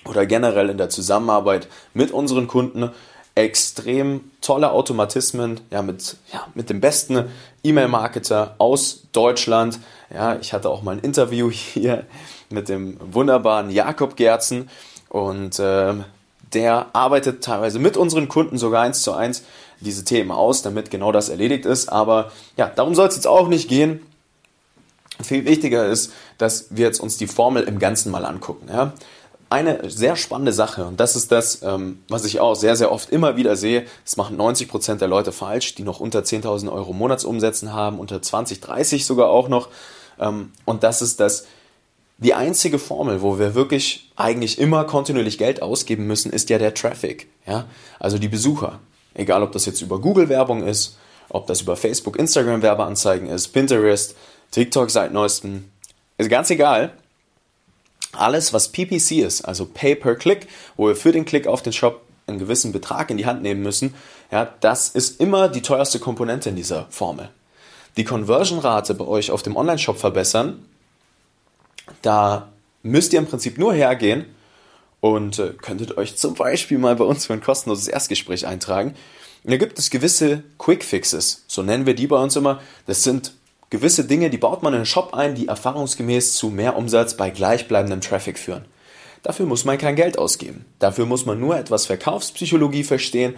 oder 0.04 0.26
generell 0.26 0.70
in 0.70 0.78
der 0.78 0.88
Zusammenarbeit 0.88 1.68
mit 1.94 2.10
unseren 2.10 2.46
Kunden 2.46 2.90
extrem 3.36 4.22
tolle 4.40 4.72
Automatismen, 4.72 5.60
ja, 5.70 5.82
mit, 5.82 6.16
ja, 6.32 6.48
mit 6.54 6.70
dem 6.70 6.80
besten 6.80 7.26
E-Mail-Marketer 7.62 8.56
aus 8.58 9.02
Deutschland. 9.12 9.78
Ja, 10.12 10.36
ich 10.36 10.52
hatte 10.52 10.70
auch 10.70 10.82
mal 10.82 10.92
ein 10.92 11.00
Interview 11.00 11.50
hier 11.52 12.04
mit 12.50 12.68
dem 12.68 12.96
wunderbaren 13.00 13.70
Jakob 13.70 14.16
Gerzen 14.16 14.68
und 15.10 15.58
äh, 15.58 15.94
der 16.54 16.86
arbeitet 16.94 17.44
teilweise 17.44 17.78
mit 17.78 17.96
unseren 17.96 18.28
Kunden 18.28 18.56
sogar 18.56 18.82
eins 18.82 19.02
zu 19.02 19.12
eins 19.12 19.42
diese 19.80 20.04
Themen 20.04 20.30
aus, 20.30 20.62
damit 20.62 20.90
genau 20.90 21.12
das 21.12 21.28
erledigt 21.28 21.66
ist. 21.66 21.88
Aber 21.90 22.32
ja, 22.56 22.70
darum 22.74 22.94
soll 22.94 23.08
es 23.08 23.16
jetzt 23.16 23.26
auch 23.26 23.48
nicht 23.48 23.68
gehen. 23.68 24.00
Viel 25.22 25.44
wichtiger 25.44 25.86
ist, 25.86 26.12
dass 26.38 26.68
wir 26.70 26.86
jetzt 26.86 27.00
uns 27.00 27.18
die 27.18 27.26
Formel 27.26 27.64
im 27.64 27.78
Ganzen 27.78 28.10
mal 28.10 28.24
angucken. 28.24 28.68
Ja? 28.72 28.92
Eine 29.48 29.88
sehr 29.88 30.16
spannende 30.16 30.52
Sache 30.52 30.86
und 30.86 30.98
das 30.98 31.14
ist 31.14 31.30
das, 31.30 31.62
ähm, 31.62 32.00
was 32.08 32.24
ich 32.24 32.40
auch 32.40 32.54
sehr, 32.54 32.74
sehr 32.74 32.90
oft 32.90 33.10
immer 33.10 33.36
wieder 33.36 33.56
sehe. 33.56 33.86
Das 34.04 34.16
machen 34.16 34.36
90% 34.36 34.96
der 34.96 35.08
Leute 35.08 35.30
falsch, 35.30 35.74
die 35.76 35.82
noch 35.82 36.00
unter 36.00 36.20
10.000 36.20 36.72
Euro 36.72 36.92
Monatsumsätzen 36.92 37.72
haben, 37.72 38.00
unter 38.00 38.20
20, 38.20 38.60
30 38.60 39.06
sogar 39.06 39.28
auch 39.28 39.48
noch. 39.48 39.68
Ähm, 40.18 40.52
und 40.64 40.82
das 40.82 41.00
ist 41.00 41.20
das, 41.20 41.46
die 42.18 42.34
einzige 42.34 42.78
Formel, 42.78 43.22
wo 43.22 43.38
wir 43.38 43.54
wirklich 43.54 44.10
eigentlich 44.16 44.58
immer 44.58 44.84
kontinuierlich 44.84 45.38
Geld 45.38 45.62
ausgeben 45.62 46.06
müssen, 46.06 46.32
ist 46.32 46.50
ja 46.50 46.58
der 46.58 46.74
Traffic. 46.74 47.28
Ja? 47.46 47.66
Also 48.00 48.18
die 48.18 48.28
Besucher. 48.28 48.80
Egal, 49.14 49.42
ob 49.42 49.52
das 49.52 49.66
jetzt 49.66 49.80
über 49.80 50.00
Google-Werbung 50.00 50.64
ist, 50.66 50.98
ob 51.28 51.46
das 51.46 51.60
über 51.60 51.76
Facebook, 51.76 52.18
Instagram-Werbeanzeigen 52.18 53.28
ist, 53.28 53.48
Pinterest, 53.48 54.16
TikTok 54.50 54.90
seit 54.90 55.12
neuestem. 55.12 55.70
Ist 56.18 56.30
ganz 56.30 56.50
egal 56.50 56.92
alles, 58.16 58.52
was 58.52 58.68
PPC 58.68 59.22
ist, 59.24 59.42
also 59.42 59.66
Pay 59.66 59.94
per 59.94 60.16
Click, 60.16 60.48
wo 60.76 60.88
wir 60.88 60.96
für 60.96 61.12
den 61.12 61.24
Klick 61.24 61.46
auf 61.46 61.62
den 61.62 61.72
Shop 61.72 62.02
einen 62.26 62.38
gewissen 62.38 62.72
Betrag 62.72 63.10
in 63.10 63.16
die 63.16 63.26
Hand 63.26 63.42
nehmen 63.42 63.62
müssen, 63.62 63.94
ja, 64.30 64.52
das 64.60 64.88
ist 64.88 65.20
immer 65.20 65.48
die 65.48 65.62
teuerste 65.62 65.98
Komponente 65.98 66.48
in 66.48 66.56
dieser 66.56 66.86
Formel. 66.90 67.30
Die 67.96 68.04
Conversion-Rate 68.04 68.94
bei 68.94 69.06
euch 69.06 69.30
auf 69.30 69.42
dem 69.42 69.56
Online-Shop 69.56 69.98
verbessern, 69.98 70.64
da 72.02 72.48
müsst 72.82 73.12
ihr 73.12 73.20
im 73.20 73.26
Prinzip 73.26 73.58
nur 73.58 73.72
hergehen 73.72 74.26
und 75.00 75.38
äh, 75.38 75.52
könntet 75.60 75.96
euch 75.96 76.16
zum 76.16 76.34
Beispiel 76.34 76.78
mal 76.78 76.96
bei 76.96 77.04
uns 77.04 77.26
für 77.26 77.32
ein 77.32 77.40
kostenloses 77.40 77.88
Erstgespräch 77.88 78.46
eintragen. 78.46 78.94
Da 79.44 79.56
gibt 79.56 79.78
es 79.78 79.90
gewisse 79.90 80.42
Quick 80.58 80.82
Fixes, 80.82 81.44
so 81.46 81.62
nennen 81.62 81.86
wir 81.86 81.94
die 81.94 82.08
bei 82.08 82.20
uns 82.20 82.34
immer. 82.34 82.60
Das 82.86 83.04
sind 83.04 83.32
gewisse 83.70 84.04
Dinge, 84.04 84.30
die 84.30 84.38
baut 84.38 84.62
man 84.62 84.72
in 84.72 84.80
den 84.80 84.86
Shop 84.86 85.14
ein, 85.14 85.34
die 85.34 85.48
erfahrungsgemäß 85.48 86.34
zu 86.34 86.48
mehr 86.48 86.76
Umsatz 86.76 87.16
bei 87.16 87.30
gleichbleibendem 87.30 88.00
Traffic 88.00 88.38
führen. 88.38 88.64
Dafür 89.22 89.46
muss 89.46 89.64
man 89.64 89.78
kein 89.78 89.96
Geld 89.96 90.18
ausgeben. 90.18 90.64
Dafür 90.78 91.06
muss 91.06 91.26
man 91.26 91.40
nur 91.40 91.56
etwas 91.56 91.86
Verkaufspsychologie 91.86 92.84
verstehen 92.84 93.34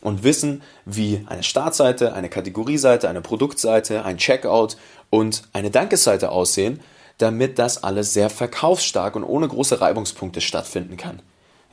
und 0.00 0.22
wissen, 0.22 0.62
wie 0.84 1.24
eine 1.28 1.42
Startseite, 1.42 2.12
eine 2.12 2.28
Kategorieseite, 2.28 3.08
eine 3.08 3.22
Produktseite, 3.22 4.04
ein 4.04 4.18
Checkout 4.18 4.76
und 5.10 5.42
eine 5.52 5.70
Dankesseite 5.70 6.30
aussehen, 6.30 6.80
damit 7.18 7.58
das 7.58 7.82
alles 7.82 8.14
sehr 8.14 8.30
verkaufsstark 8.30 9.16
und 9.16 9.24
ohne 9.24 9.48
große 9.48 9.80
Reibungspunkte 9.80 10.40
stattfinden 10.40 10.96
kann. 10.96 11.20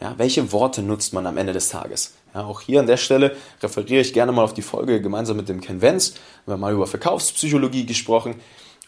Ja, 0.02 0.16
welche 0.18 0.52
Worte 0.52 0.82
nutzt 0.82 1.14
man 1.14 1.28
am 1.28 1.38
Ende 1.38 1.54
des 1.54 1.70
Tages? 1.70 2.14
Ja, 2.34 2.46
auch 2.46 2.62
hier 2.62 2.80
an 2.80 2.88
der 2.88 2.98
Stelle 2.98 3.36
referiere 3.62 4.02
ich 4.02 4.14
gerne 4.14 4.32
mal 4.32 4.44
auf 4.44 4.54
die 4.54 4.62
Folge 4.62 5.02
gemeinsam 5.02 5.38
mit 5.38 5.50
dem 5.50 5.62
Ken 5.62 5.82
Wenz. 5.82 6.14
Wir 6.46 6.54
haben 6.54 6.62
mal 6.62 6.74
über 6.74 6.88
Verkaufspsychologie 6.88 7.86
gesprochen. 7.86 8.36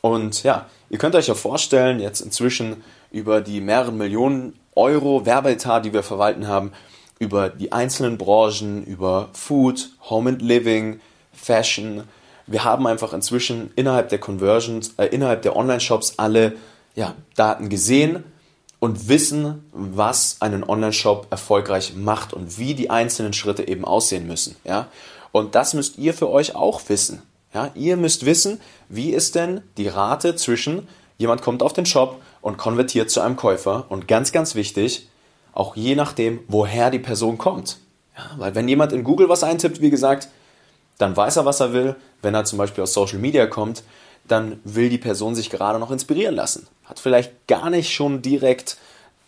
Und 0.01 0.43
ja, 0.43 0.67
ihr 0.89 0.98
könnt 0.98 1.15
euch 1.15 1.27
ja 1.27 1.33
vorstellen, 1.33 2.00
jetzt 2.00 2.21
inzwischen 2.21 2.83
über 3.12 3.41
die 3.41 3.62
mehreren 3.62 3.98
Millionen 3.98 4.53
Euro 4.75 5.25
Werbeetat, 5.25 5.86
die 5.86 5.93
wir 5.93 6.03
verwalten 6.03 6.48
haben, 6.48 6.71
über 7.19 7.50
die 7.50 7.71
einzelnen 7.71 8.17
Branchen, 8.17 8.83
über 8.83 9.29
Food, 9.33 9.89
Home 10.10 10.29
and 10.29 10.41
Living, 10.41 11.00
Fashion. 11.33 12.03
Wir 12.48 12.63
haben 12.63 12.88
einfach 12.88 13.13
inzwischen 13.13 13.71
innerhalb 13.75 14.10
der 14.10 14.19
Conversions, 14.19 14.93
äh, 14.98 15.05
innerhalb 15.07 15.41
der 15.43 15.55
Online-Shops 15.55 16.15
alle 16.17 16.53
ja, 16.95 17.15
Daten 17.36 17.69
gesehen 17.69 18.24
und 18.81 19.07
wissen, 19.07 19.63
was 19.73 20.38
einen 20.39 20.63
Online-Shop 20.67 21.27
erfolgreich 21.29 21.93
macht 21.95 22.33
und 22.33 22.57
wie 22.57 22.73
die 22.73 22.89
einzelnen 22.89 23.31
Schritte 23.31 23.67
eben 23.67 23.85
aussehen 23.85 24.25
müssen. 24.25 24.55
Ja? 24.63 24.88
Und 25.31 25.53
das 25.53 25.75
müsst 25.75 26.00
ihr 26.00 26.15
für 26.15 26.29
euch 26.31 26.55
auch 26.55 26.81
wissen. 26.89 27.21
Ja? 27.53 27.69
Ihr 27.75 27.95
müsst 27.95 28.25
wissen, 28.25 28.59
wie 28.89 29.11
ist 29.11 29.35
denn 29.35 29.61
die 29.77 29.88
Rate 29.88 30.35
zwischen 30.35 30.88
jemand 31.19 31.43
kommt 31.43 31.61
auf 31.61 31.73
den 31.73 31.85
Shop 31.85 32.19
und 32.41 32.57
konvertiert 32.57 33.11
zu 33.11 33.21
einem 33.21 33.35
Käufer 33.35 33.85
und 33.89 34.07
ganz, 34.07 34.31
ganz 34.31 34.55
wichtig, 34.55 35.07
auch 35.53 35.75
je 35.75 35.93
nachdem, 35.93 36.39
woher 36.47 36.89
die 36.89 36.97
Person 36.97 37.38
kommt. 37.38 37.77
Ja, 38.17 38.31
weil 38.39 38.55
wenn 38.55 38.67
jemand 38.67 38.93
in 38.93 39.03
Google 39.03 39.29
was 39.29 39.43
eintippt, 39.43 39.79
wie 39.81 39.91
gesagt, 39.91 40.27
dann 40.97 41.15
weiß 41.15 41.38
er, 41.38 41.45
was 41.45 41.59
er 41.59 41.71
will. 41.71 41.95
Wenn 42.23 42.33
er 42.33 42.45
zum 42.45 42.57
Beispiel 42.57 42.83
aus 42.83 42.93
Social 42.93 43.19
Media 43.19 43.45
kommt, 43.45 43.83
dann 44.31 44.59
will 44.63 44.89
die 44.89 44.97
Person 44.97 45.35
sich 45.35 45.50
gerade 45.50 45.79
noch 45.79 45.91
inspirieren 45.91 46.35
lassen. 46.35 46.67
Hat 46.85 47.00
vielleicht 47.00 47.47
gar 47.47 47.69
nicht 47.69 47.93
schon 47.93 48.21
direkt 48.21 48.77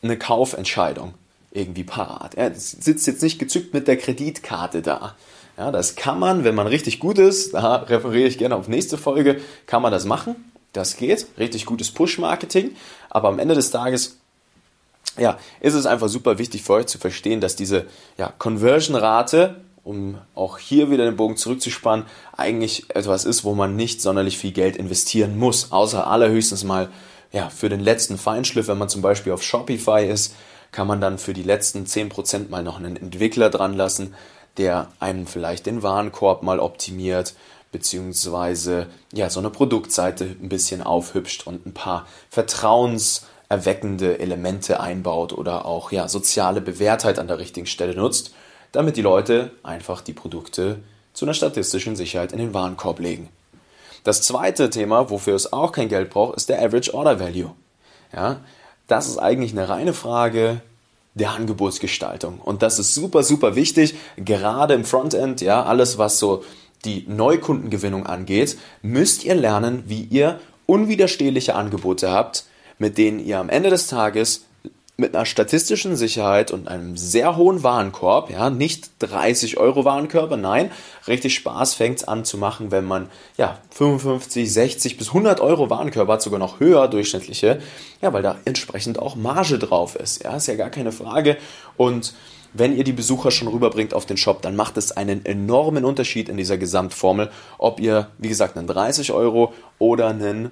eine 0.01 0.17
Kaufentscheidung 0.17 1.13
irgendwie 1.51 1.83
parat. 1.83 2.35
Er 2.35 2.53
sitzt 2.55 3.07
jetzt 3.07 3.21
nicht 3.21 3.39
gezückt 3.39 3.73
mit 3.73 3.87
der 3.87 3.97
Kreditkarte 3.97 4.81
da. 4.81 5.15
Ja, 5.57 5.71
das 5.71 5.95
kann 5.95 6.19
man, 6.19 6.43
wenn 6.43 6.55
man 6.55 6.65
richtig 6.65 6.99
gut 6.99 7.19
ist, 7.19 7.53
da 7.53 7.75
referiere 7.75 8.27
ich 8.27 8.39
gerne 8.39 8.55
auf 8.55 8.67
nächste 8.67 8.97
Folge, 8.97 9.39
kann 9.67 9.81
man 9.81 9.91
das 9.91 10.05
machen. 10.05 10.35
Das 10.73 10.97
geht. 10.97 11.27
Richtig 11.37 11.67
gutes 11.67 11.91
Push-Marketing. 11.91 12.75
Aber 13.11 13.27
am 13.27 13.37
Ende 13.37 13.53
des 13.53 13.69
Tages 13.69 14.17
ja, 15.19 15.37
ist 15.59 15.75
es 15.75 15.85
einfach 15.85 16.09
super 16.09 16.39
wichtig 16.39 16.63
für 16.63 16.73
euch 16.73 16.87
zu 16.87 16.97
verstehen, 16.97 17.39
dass 17.39 17.55
diese 17.55 17.85
ja, 18.17 18.33
Conversion-Rate, 18.39 19.61
um 19.83 20.17
auch 20.33 20.57
hier 20.57 20.89
wieder 20.89 21.05
den 21.05 21.17
Bogen 21.17 21.37
zurückzuspannen, 21.37 22.05
eigentlich 22.35 22.89
etwas 22.89 23.25
ist, 23.25 23.43
wo 23.43 23.53
man 23.53 23.75
nicht 23.75 24.01
sonderlich 24.01 24.37
viel 24.37 24.51
Geld 24.51 24.77
investieren 24.77 25.37
muss, 25.37 25.71
außer 25.71 26.07
allerhöchstens 26.07 26.63
mal 26.63 26.89
ja, 27.31 27.49
für 27.49 27.69
den 27.69 27.79
letzten 27.79 28.17
Feinschliff, 28.17 28.67
wenn 28.67 28.77
man 28.77 28.89
zum 28.89 29.01
Beispiel 29.01 29.33
auf 29.33 29.43
Shopify 29.43 30.05
ist, 30.07 30.35
kann 30.71 30.87
man 30.87 31.01
dann 31.01 31.17
für 31.17 31.33
die 31.33 31.43
letzten 31.43 31.85
10% 31.85 32.49
mal 32.49 32.63
noch 32.63 32.77
einen 32.77 32.95
Entwickler 32.95 33.49
dran 33.49 33.73
lassen, 33.73 34.13
der 34.57 34.87
einen 34.99 35.27
vielleicht 35.27 35.65
den 35.65 35.83
Warenkorb 35.83 36.43
mal 36.43 36.59
optimiert, 36.59 37.33
beziehungsweise 37.71 38.87
ja, 39.11 39.29
so 39.29 39.39
eine 39.39 39.49
Produktseite 39.49 40.25
ein 40.25 40.49
bisschen 40.49 40.83
aufhübscht 40.83 41.47
und 41.47 41.65
ein 41.65 41.73
paar 41.73 42.05
Vertrauens- 42.31 43.23
erweckende 43.53 44.19
Elemente 44.19 44.79
einbaut 44.79 45.31
oder 45.31 45.65
auch 45.65 45.91
ja, 45.91 46.07
soziale 46.07 46.59
Bewährtheit 46.59 47.19
an 47.19 47.27
der 47.27 47.37
richtigen 47.37 47.67
Stelle 47.67 47.95
nutzt, 47.95 48.33
damit 48.73 48.97
die 48.97 49.01
Leute 49.01 49.51
einfach 49.63 50.01
die 50.01 50.13
Produkte 50.13 50.79
zu 51.13 51.23
einer 51.23 51.33
statistischen 51.33 51.95
Sicherheit 51.95 52.33
in 52.33 52.39
den 52.39 52.53
Warenkorb 52.53 52.99
legen. 52.99 53.29
Das 54.03 54.21
zweite 54.21 54.69
Thema, 54.69 55.09
wofür 55.09 55.35
es 55.35 55.53
auch 55.53 55.71
kein 55.71 55.87
Geld 55.87 56.09
braucht, 56.09 56.35
ist 56.35 56.49
der 56.49 56.61
Average 56.61 56.93
Order 56.93 57.21
Value. 57.21 57.51
Ja, 58.13 58.41
das 58.87 59.07
ist 59.07 59.17
eigentlich 59.17 59.53
eine 59.53 59.69
reine 59.69 59.93
Frage 59.93 60.61
der 61.13 61.31
Angebotsgestaltung. 61.31 62.39
Und 62.39 62.63
das 62.63 62.79
ist 62.79 62.93
super, 62.93 63.23
super 63.23 63.55
wichtig, 63.55 63.95
gerade 64.17 64.73
im 64.73 64.83
Frontend, 64.83 65.41
ja, 65.41 65.63
alles 65.63 65.97
was 65.97 66.19
so 66.19 66.43
die 66.83 67.05
Neukundengewinnung 67.07 68.05
angeht, 68.05 68.57
müsst 68.81 69.23
ihr 69.23 69.35
lernen, 69.35 69.83
wie 69.87 70.01
ihr 70.03 70.39
unwiderstehliche 70.65 71.55
Angebote 71.55 72.11
habt, 72.11 72.45
mit 72.77 72.97
denen 72.97 73.19
ihr 73.19 73.39
am 73.39 73.49
Ende 73.49 73.69
des 73.69 73.87
Tages 73.87 74.45
mit 75.03 75.15
einer 75.15 75.25
statistischen 75.25 75.97
Sicherheit 75.97 76.51
und 76.51 76.69
einem 76.69 76.95
sehr 76.95 77.35
hohen 77.35 77.61
Warenkorb, 77.61 78.31
ja, 78.31 78.49
nicht 78.49 78.89
30 78.99 79.57
Euro 79.57 79.83
Warenkörper, 79.83 80.37
nein, 80.37 80.71
richtig 81.07 81.35
Spaß 81.35 81.73
fängt 81.73 81.97
es 81.97 82.07
an 82.07 82.23
zu 82.23 82.37
machen, 82.37 82.71
wenn 82.71 82.85
man, 82.85 83.09
ja, 83.35 83.57
55, 83.71 84.51
60 84.51 84.97
bis 84.97 85.09
100 85.09 85.41
Euro 85.41 85.69
Warenkörper 85.69 86.13
hat, 86.13 86.21
sogar 86.21 86.39
noch 86.39 86.61
höher 86.61 86.87
durchschnittliche, 86.87 87.59
ja, 88.01 88.13
weil 88.13 88.23
da 88.23 88.37
entsprechend 88.45 88.97
auch 88.97 89.17
Marge 89.17 89.59
drauf 89.59 89.97
ist, 89.97 90.23
ja, 90.23 90.37
ist 90.37 90.47
ja 90.47 90.55
gar 90.55 90.69
keine 90.69 90.93
Frage. 90.93 91.35
Und 91.75 92.13
wenn 92.53 92.77
ihr 92.77 92.85
die 92.85 92.93
Besucher 92.93 93.31
schon 93.31 93.49
rüberbringt 93.49 93.93
auf 93.93 94.05
den 94.05 94.15
Shop, 94.15 94.41
dann 94.41 94.55
macht 94.55 94.77
es 94.77 94.93
einen 94.93 95.25
enormen 95.25 95.83
Unterschied 95.83 96.29
in 96.29 96.37
dieser 96.37 96.57
Gesamtformel, 96.57 97.29
ob 97.57 97.81
ihr, 97.81 98.07
wie 98.19 98.29
gesagt, 98.29 98.57
einen 98.57 98.67
30 98.67 99.11
Euro 99.11 99.53
oder 99.79 100.07
einen 100.07 100.51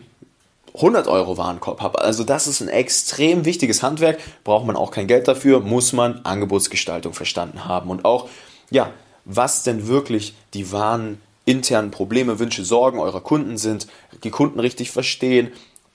100 0.76 1.08
Euro 1.08 1.38
Warenkorb 1.38 1.82
habe. 1.82 2.02
Also 2.02 2.24
das 2.24 2.48
ist 2.48 2.62
ein 2.62 2.70
extrem 2.70 3.46
wichtiges 3.46 3.84
Handwerk, 3.84 4.20
braucht 4.44 4.66
man 4.66 4.76
auch 4.76 4.92
kein 4.92 5.08
Geld 5.08 5.28
dafür, 5.28 5.60
muss 5.60 5.94
man 5.94 6.22
Angebotsgestaltung 6.24 7.14
verstanden 7.14 7.66
haben 7.66 7.90
und 7.90 8.06
auch, 8.06 8.30
ja, 8.70 8.92
was 9.26 9.64
denn 9.64 9.88
wirklich 9.88 10.34
die 10.54 10.72
wahren 10.72 11.22
internen 11.46 11.92
Probleme, 11.92 12.40
Wünsche, 12.40 12.64
Sorgen 12.64 13.00
eurer 13.00 13.22
Kunden 13.22 13.58
sind, 13.58 13.88
die 14.24 14.30
Kunden 14.30 14.60
richtig 14.60 14.92
verstehen, 14.92 15.52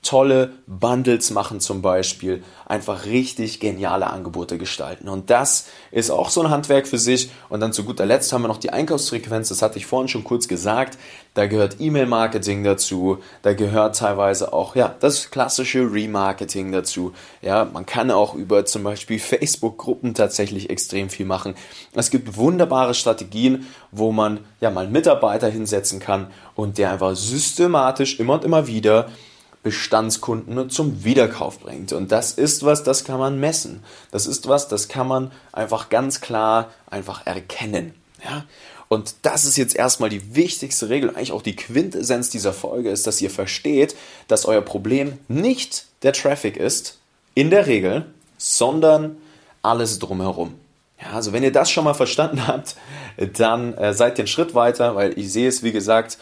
tolle 0.06 0.52
Bundles 0.66 1.30
machen 1.30 1.60
zum 1.60 1.82
Beispiel, 1.82 2.42
einfach 2.64 3.06
richtig 3.06 3.58
geniale 3.60 4.06
Angebote 4.06 4.56
gestalten. 4.56 5.08
Und 5.08 5.30
das 5.30 5.66
ist 5.90 6.10
auch 6.10 6.30
so 6.30 6.42
ein 6.42 6.50
Handwerk 6.50 6.86
für 6.86 6.98
sich. 6.98 7.30
Und 7.48 7.60
dann 7.60 7.72
zu 7.72 7.84
guter 7.84 8.06
Letzt 8.06 8.32
haben 8.32 8.42
wir 8.42 8.48
noch 8.48 8.58
die 8.58 8.70
Einkaufsfrequenz, 8.70 9.48
das 9.48 9.62
hatte 9.62 9.78
ich 9.78 9.86
vorhin 9.86 10.08
schon 10.08 10.24
kurz 10.24 10.46
gesagt. 10.46 10.96
Da 11.34 11.46
gehört 11.46 11.76
E-Mail-Marketing 11.80 12.64
dazu, 12.64 13.18
da 13.42 13.52
gehört 13.52 13.96
teilweise 13.96 14.52
auch 14.52 14.74
ja, 14.74 14.94
das 15.00 15.30
klassische 15.30 15.80
Remarketing 15.80 16.72
dazu. 16.72 17.12
Ja, 17.42 17.64
man 17.64 17.84
kann 17.84 18.10
auch 18.10 18.34
über 18.34 18.64
zum 18.64 18.84
Beispiel 18.84 19.18
Facebook-Gruppen 19.18 20.14
tatsächlich 20.14 20.70
extrem 20.70 21.10
viel 21.10 21.26
machen. 21.26 21.54
Es 21.94 22.10
gibt 22.10 22.36
wunderbare 22.36 22.94
Strategien, 22.94 23.66
wo 23.90 24.12
man 24.12 24.40
ja 24.60 24.70
mal 24.70 24.84
einen 24.84 24.92
Mitarbeiter 24.92 25.48
hinsetzen 25.48 25.98
kann 25.98 26.28
und 26.54 26.78
der 26.78 26.92
einfach 26.92 27.14
systematisch 27.14 28.18
immer 28.18 28.34
und 28.34 28.44
immer 28.44 28.66
wieder 28.66 29.08
Bestandskunden 29.66 30.70
zum 30.70 31.02
Wiederkauf 31.02 31.58
bringt. 31.58 31.92
Und 31.92 32.12
das 32.12 32.30
ist 32.30 32.64
was, 32.64 32.84
das 32.84 33.02
kann 33.02 33.18
man 33.18 33.40
messen. 33.40 33.82
Das 34.12 34.28
ist 34.28 34.46
was, 34.46 34.68
das 34.68 34.86
kann 34.86 35.08
man 35.08 35.32
einfach 35.50 35.88
ganz 35.88 36.20
klar 36.20 36.70
einfach 36.88 37.26
erkennen. 37.26 37.92
Ja? 38.24 38.44
Und 38.86 39.16
das 39.22 39.44
ist 39.44 39.56
jetzt 39.56 39.74
erstmal 39.74 40.08
die 40.08 40.36
wichtigste 40.36 40.88
Regel, 40.88 41.10
eigentlich 41.10 41.32
auch 41.32 41.42
die 41.42 41.56
Quintessenz 41.56 42.30
dieser 42.30 42.52
Folge 42.52 42.90
ist, 42.90 43.08
dass 43.08 43.20
ihr 43.20 43.28
versteht, 43.28 43.96
dass 44.28 44.44
euer 44.44 44.60
Problem 44.60 45.18
nicht 45.26 45.86
der 46.04 46.12
Traffic 46.12 46.56
ist, 46.56 46.98
in 47.34 47.50
der 47.50 47.66
Regel, 47.66 48.06
sondern 48.38 49.16
alles 49.62 49.98
drumherum. 49.98 50.54
Ja, 51.02 51.16
also 51.16 51.32
wenn 51.32 51.42
ihr 51.42 51.50
das 51.50 51.72
schon 51.72 51.82
mal 51.82 51.94
verstanden 51.94 52.46
habt, 52.46 52.76
dann 53.36 53.74
äh, 53.74 53.94
seid 53.94 54.16
ihr 54.16 54.22
einen 54.22 54.28
Schritt 54.28 54.54
weiter, 54.54 54.94
weil 54.94 55.18
ich 55.18 55.32
sehe 55.32 55.48
es, 55.48 55.64
wie 55.64 55.72
gesagt, 55.72 56.18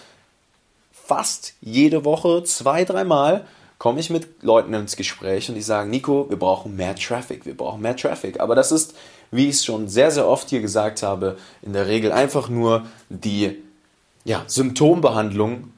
fast 1.05 1.55
jede 1.61 2.05
Woche, 2.05 2.43
zwei, 2.45 2.85
dreimal, 2.85 3.47
komme 3.79 4.01
ich 4.01 4.11
mit 4.11 4.43
Leuten 4.43 4.73
ins 4.73 4.97
Gespräch 4.97 5.49
und 5.49 5.55
die 5.57 5.63
sagen, 5.63 5.91
Nico, 5.91 6.27
wir 6.31 6.39
brauchen 6.39 6.77
mehr 6.77 6.95
Traffic, 6.97 7.45
wir 7.45 7.57
brauchen 7.57 7.83
mehr 7.83 7.97
Traffic. 7.97 8.41
Aber 8.41 8.55
das 8.55 8.73
ist, 8.73 8.95
wie 9.31 9.49
ich 9.49 9.57
es 9.57 9.65
schon 9.65 9.89
sehr, 9.89 10.11
sehr 10.11 10.27
oft 10.27 10.49
hier 10.49 10.61
gesagt 10.61 11.03
habe, 11.03 11.37
in 11.63 11.73
der 11.73 11.87
Regel 11.87 12.13
einfach 12.13 12.49
nur 12.49 12.87
die 13.11 13.63
ja, 14.25 14.45
Symptombehandlung 14.47 15.73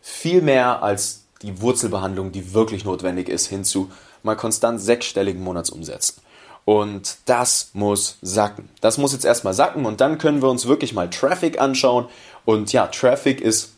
viel 0.00 0.42
mehr 0.42 0.82
als 0.82 1.24
die 1.42 1.60
Wurzelbehandlung, 1.60 2.32
die 2.32 2.52
wirklich 2.52 2.84
notwendig 2.84 3.28
ist, 3.28 3.46
hinzu 3.46 3.90
mal 4.22 4.36
konstant 4.36 4.80
sechsstelligen 4.80 5.42
Monatsumsätzen. 5.42 6.22
Und 6.64 7.18
das 7.24 7.70
muss 7.72 8.18
sacken. 8.22 8.68
Das 8.80 8.98
muss 8.98 9.12
jetzt 9.12 9.24
erstmal 9.24 9.54
sacken 9.54 9.86
und 9.86 10.00
dann 10.00 10.18
können 10.18 10.42
wir 10.42 10.50
uns 10.50 10.66
wirklich 10.66 10.92
mal 10.92 11.08
Traffic 11.08 11.60
anschauen. 11.60 12.06
Und 12.44 12.72
ja, 12.72 12.86
Traffic 12.86 13.40
ist 13.40 13.74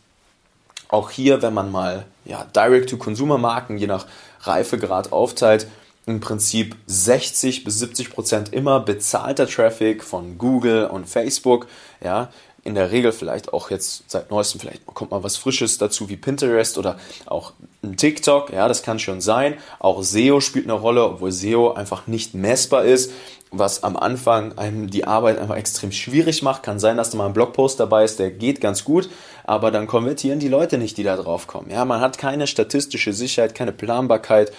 auch 0.93 1.09
hier, 1.09 1.41
wenn 1.41 1.53
man 1.53 1.71
mal 1.71 2.05
ja, 2.23 2.45
Direct-to-Consumer-Marken 2.55 3.77
je 3.77 3.87
nach 3.87 4.05
Reifegrad 4.41 5.11
aufteilt, 5.11 5.67
im 6.05 6.19
Prinzip 6.19 6.75
60 6.85 7.63
bis 7.63 7.79
70 7.79 8.09
Prozent 8.11 8.53
immer 8.53 8.79
bezahlter 8.79 9.47
Traffic 9.47 10.03
von 10.03 10.37
Google 10.37 10.85
und 10.85 11.07
Facebook. 11.07 11.67
Ja, 12.03 12.29
in 12.63 12.75
der 12.75 12.91
Regel 12.91 13.11
vielleicht 13.11 13.51
auch 13.51 13.69
jetzt 13.69 14.03
seit 14.07 14.31
neuestem, 14.31 14.61
vielleicht 14.61 14.85
kommt 14.85 15.11
mal 15.11 15.23
was 15.23 15.37
Frisches 15.37 15.77
dazu 15.77 16.09
wie 16.09 16.15
Pinterest 16.15 16.77
oder 16.77 16.97
auch 17.25 17.53
ein 17.83 17.97
TikTok. 17.97 18.51
Ja, 18.51 18.67
das 18.67 18.83
kann 18.83 18.99
schon 18.99 19.19
sein. 19.19 19.55
Auch 19.79 20.01
SEO 20.01 20.39
spielt 20.39 20.65
eine 20.65 20.73
Rolle, 20.73 21.03
obwohl 21.03 21.31
SEO 21.31 21.73
einfach 21.73 22.07
nicht 22.07 22.33
messbar 22.33 22.85
ist 22.85 23.11
was 23.53 23.83
am 23.83 23.95
Anfang 23.95 24.57
einem 24.57 24.89
die 24.89 25.05
Arbeit 25.05 25.37
einfach 25.39 25.55
extrem 25.55 25.91
schwierig 25.91 26.41
macht. 26.41 26.63
Kann 26.63 26.79
sein, 26.79 26.97
dass 26.97 27.11
da 27.11 27.17
mal 27.17 27.27
ein 27.27 27.33
Blogpost 27.33 27.79
dabei 27.79 28.03
ist, 28.03 28.19
der 28.19 28.31
geht 28.31 28.59
ganz 28.59 28.83
gut, 28.83 29.09
aber 29.43 29.71
dann 29.71 29.87
konvertieren 29.87 30.39
die 30.39 30.47
Leute 30.47 30.77
nicht, 30.77 30.97
die 30.97 31.03
da 31.03 31.15
drauf 31.15 31.47
kommen. 31.47 31.69
Ja, 31.69 31.85
man 31.85 32.01
hat 32.01 32.17
keine 32.17 32.47
statistische 32.47 33.13
Sicherheit, 33.13 33.55
keine 33.55 33.71
Planbarkeit 33.71 34.51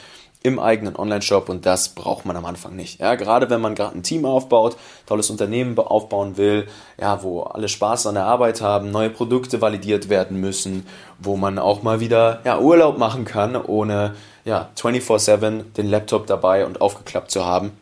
im 0.45 0.59
eigenen 0.59 0.95
Online-Shop 0.95 1.49
und 1.49 1.65
das 1.65 1.89
braucht 1.89 2.27
man 2.27 2.37
am 2.37 2.45
Anfang 2.45 2.77
nicht. 2.77 3.01
Ja, 3.01 3.15
gerade 3.15 3.49
wenn 3.49 3.63
man 3.63 3.75
gerade 3.75 3.97
ein 3.97 4.03
Team 4.03 4.27
aufbaut, 4.27 4.77
tolles 5.07 5.31
Unternehmen 5.31 5.77
aufbauen 5.79 6.37
will, 6.37 6.69
ja, 7.01 7.23
wo 7.23 7.41
alle 7.41 7.69
Spaß 7.69 8.07
an 8.07 8.15
der 8.15 8.27
Arbeit 8.27 8.61
haben, 8.61 8.91
neue 8.91 9.09
Produkte 9.09 9.63
validiert 9.63 10.11
werden 10.11 10.39
müssen, 10.41 10.87
wo 11.19 11.39
man 11.39 11.59
auch 11.59 11.83
mal 11.83 11.99
wieder 12.01 12.43
ja, 12.45 12.59
Urlaub 12.61 12.99
machen 12.99 13.25
kann, 13.25 13.57
ohne 13.57 14.15
ja, 14.45 14.69
24/7 14.77 15.73
den 15.73 15.89
Laptop 15.89 16.27
dabei 16.27 16.67
und 16.67 16.83
aufgeklappt 16.83 17.31
zu 17.31 17.47
haben 17.47 17.73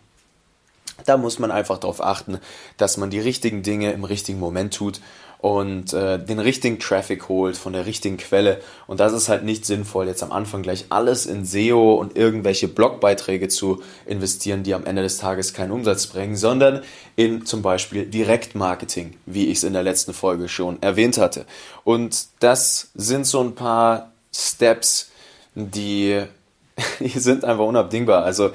da 1.05 1.17
muss 1.17 1.39
man 1.39 1.51
einfach 1.51 1.79
darauf 1.79 2.03
achten, 2.03 2.39
dass 2.77 2.97
man 2.97 3.11
die 3.11 3.21
richtigen 3.21 3.63
Dinge 3.63 3.93
im 3.93 4.05
richtigen 4.05 4.39
Moment 4.39 4.75
tut. 4.75 5.01
Und 5.43 5.93
äh, 5.93 6.25
den 6.25 6.39
richtigen 6.39 6.79
Traffic 6.79 7.29
holt 7.29 7.57
von 7.57 7.73
der 7.73 7.85
richtigen 7.85 8.17
Quelle. 8.17 8.61
Und 8.87 9.01
das 9.01 9.13
ist 9.13 9.29
halt 9.29 9.43
nicht 9.43 9.67
sinnvoll, 9.67 10.07
jetzt 10.07 10.23
am 10.23 10.31
Anfang 10.31 10.63
gleich 10.63 10.87
alles 10.91 11.27
in 11.27 11.45
SEO 11.45 11.95
und 11.95 12.17
irgendwelche 12.17 12.69
Blogbeiträge 12.69 13.49
zu 13.49 13.83
investieren, 14.07 14.63
die 14.63 14.73
am 14.73 14.87
Ende 14.87 15.03
des 15.03 15.19
Tages 15.19 15.53
keinen 15.53 15.73
Umsatz 15.73 16.07
bringen, 16.07 16.37
sondern 16.37 16.83
in 17.17 17.45
zum 17.45 17.61
Beispiel 17.61 18.07
Direktmarketing, 18.07 19.15
wie 19.27 19.49
ich 19.49 19.59
es 19.59 19.65
in 19.65 19.73
der 19.73 19.83
letzten 19.83 20.15
Folge 20.15 20.49
schon 20.49 20.81
erwähnt 20.81 21.19
hatte. 21.19 21.45
Und 21.83 22.27
das 22.39 22.91
sind 22.95 23.27
so 23.27 23.41
ein 23.41 23.57
paar 23.57 24.13
Steps, 24.33 25.11
die, 25.57 26.23
die 27.01 27.19
sind 27.19 27.45
einfach 27.45 27.65
unabdingbar. 27.65 28.23
Also 28.23 28.53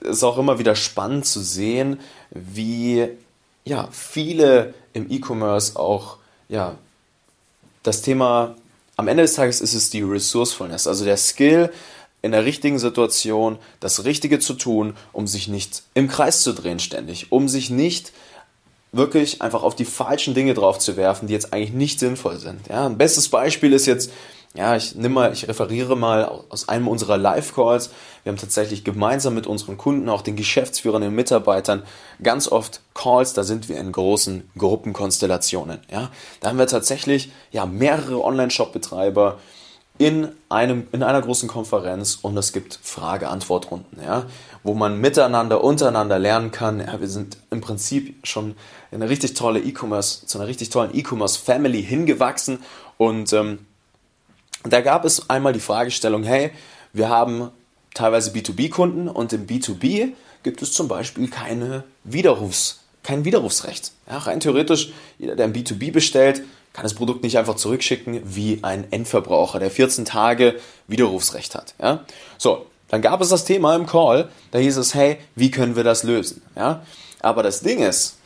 es 0.00 0.16
ist 0.16 0.24
auch 0.24 0.36
immer 0.36 0.58
wieder 0.58 0.74
spannend 0.74 1.26
zu 1.26 1.38
sehen, 1.38 2.00
wie 2.32 3.08
ja, 3.64 3.88
viele 3.90 4.74
im 4.92 5.10
E-Commerce 5.10 5.76
auch 5.76 6.18
ja, 6.48 6.76
das 7.82 8.02
Thema, 8.02 8.54
am 8.96 9.08
Ende 9.08 9.22
des 9.22 9.34
Tages 9.34 9.60
ist 9.60 9.74
es 9.74 9.90
die 9.90 10.02
Resourcefulness, 10.02 10.86
also 10.86 11.04
der 11.04 11.16
Skill, 11.16 11.72
in 12.20 12.30
der 12.30 12.44
richtigen 12.44 12.78
Situation 12.78 13.58
das 13.80 14.04
Richtige 14.04 14.38
zu 14.38 14.54
tun, 14.54 14.94
um 15.12 15.26
sich 15.26 15.48
nicht 15.48 15.82
im 15.94 16.08
Kreis 16.08 16.42
zu 16.42 16.52
drehen 16.52 16.78
ständig, 16.78 17.32
um 17.32 17.48
sich 17.48 17.68
nicht 17.68 18.12
wirklich 18.92 19.42
einfach 19.42 19.62
auf 19.62 19.74
die 19.74 19.86
falschen 19.86 20.34
Dinge 20.34 20.54
drauf 20.54 20.78
zu 20.78 20.96
werfen, 20.96 21.26
die 21.26 21.32
jetzt 21.32 21.52
eigentlich 21.52 21.72
nicht 21.72 21.98
sinnvoll 21.98 22.38
sind. 22.38 22.68
Ja, 22.68 22.86
ein 22.86 22.98
bestes 22.98 23.28
Beispiel 23.28 23.72
ist 23.72 23.86
jetzt, 23.86 24.12
ja, 24.54 24.76
ich 24.76 24.94
nimm 24.94 25.14
mal, 25.14 25.32
ich 25.32 25.48
referiere 25.48 25.96
mal 25.96 26.24
aus 26.50 26.68
einem 26.68 26.86
unserer 26.86 27.16
Live-Calls. 27.16 27.90
Wir 28.22 28.32
haben 28.32 28.38
tatsächlich 28.38 28.84
gemeinsam 28.84 29.34
mit 29.34 29.46
unseren 29.46 29.78
Kunden, 29.78 30.10
auch 30.10 30.20
den 30.20 30.36
Geschäftsführern, 30.36 31.00
den 31.00 31.14
Mitarbeitern, 31.14 31.82
ganz 32.22 32.48
oft 32.48 32.80
Calls, 32.94 33.32
da 33.32 33.44
sind 33.44 33.70
wir 33.70 33.78
in 33.78 33.92
großen 33.92 34.50
Gruppenkonstellationen. 34.58 35.80
Ja, 35.90 36.10
da 36.40 36.50
haben 36.50 36.58
wir 36.58 36.66
tatsächlich 36.66 37.32
ja, 37.50 37.64
mehrere 37.64 38.22
Online-Shop-Betreiber 38.22 39.38
in, 39.96 40.28
einem, 40.50 40.86
in 40.92 41.02
einer 41.02 41.22
großen 41.22 41.48
Konferenz 41.48 42.18
und 42.20 42.36
es 42.36 42.52
gibt 42.52 42.78
Frage-Antwort-Runden, 42.82 44.02
ja, 44.04 44.26
wo 44.62 44.74
man 44.74 45.00
miteinander, 45.00 45.64
untereinander 45.64 46.18
lernen 46.18 46.50
kann. 46.50 46.80
Ja, 46.80 47.00
wir 47.00 47.08
sind 47.08 47.38
im 47.50 47.62
Prinzip 47.62 48.26
schon 48.26 48.54
in 48.90 49.00
eine 49.00 49.08
richtig 49.08 49.32
tolle 49.32 49.60
E-Commerce, 49.60 50.26
zu 50.26 50.38
einer 50.38 50.46
richtig 50.46 50.68
tollen 50.68 50.94
E-Commerce-Family 50.94 51.82
hingewachsen 51.82 52.58
und 52.98 53.32
ähm, 53.32 53.66
da 54.64 54.80
gab 54.80 55.04
es 55.04 55.28
einmal 55.28 55.52
die 55.52 55.60
Fragestellung, 55.60 56.22
hey, 56.22 56.52
wir 56.92 57.08
haben 57.08 57.50
teilweise 57.94 58.30
B2B-Kunden 58.30 59.08
und 59.08 59.32
im 59.32 59.46
B2B 59.46 60.12
gibt 60.42 60.62
es 60.62 60.72
zum 60.72 60.88
Beispiel 60.88 61.28
keine 61.28 61.84
Widerrufs, 62.04 62.80
kein 63.02 63.24
Widerrufsrecht. 63.24 63.92
Ja, 64.08 64.18
rein 64.18 64.40
theoretisch, 64.40 64.92
jeder, 65.18 65.36
der 65.36 65.46
ein 65.46 65.52
B2B 65.52 65.92
bestellt, 65.92 66.42
kann 66.72 66.84
das 66.84 66.94
Produkt 66.94 67.22
nicht 67.22 67.38
einfach 67.38 67.56
zurückschicken 67.56 68.22
wie 68.24 68.60
ein 68.62 68.86
Endverbraucher, 68.90 69.58
der 69.58 69.70
14 69.70 70.04
Tage 70.04 70.56
Widerrufsrecht 70.88 71.54
hat. 71.54 71.74
Ja? 71.80 72.04
So, 72.38 72.66
dann 72.88 73.02
gab 73.02 73.20
es 73.20 73.28
das 73.28 73.44
Thema 73.44 73.74
im 73.76 73.86
Call, 73.86 74.28
da 74.52 74.58
hieß 74.58 74.76
es, 74.78 74.94
hey, 74.94 75.18
wie 75.34 75.50
können 75.50 75.76
wir 75.76 75.84
das 75.84 76.02
lösen? 76.02 76.42
Ja? 76.56 76.84
Aber 77.20 77.42
das 77.42 77.60
Ding 77.60 77.80
ist, 77.80 78.16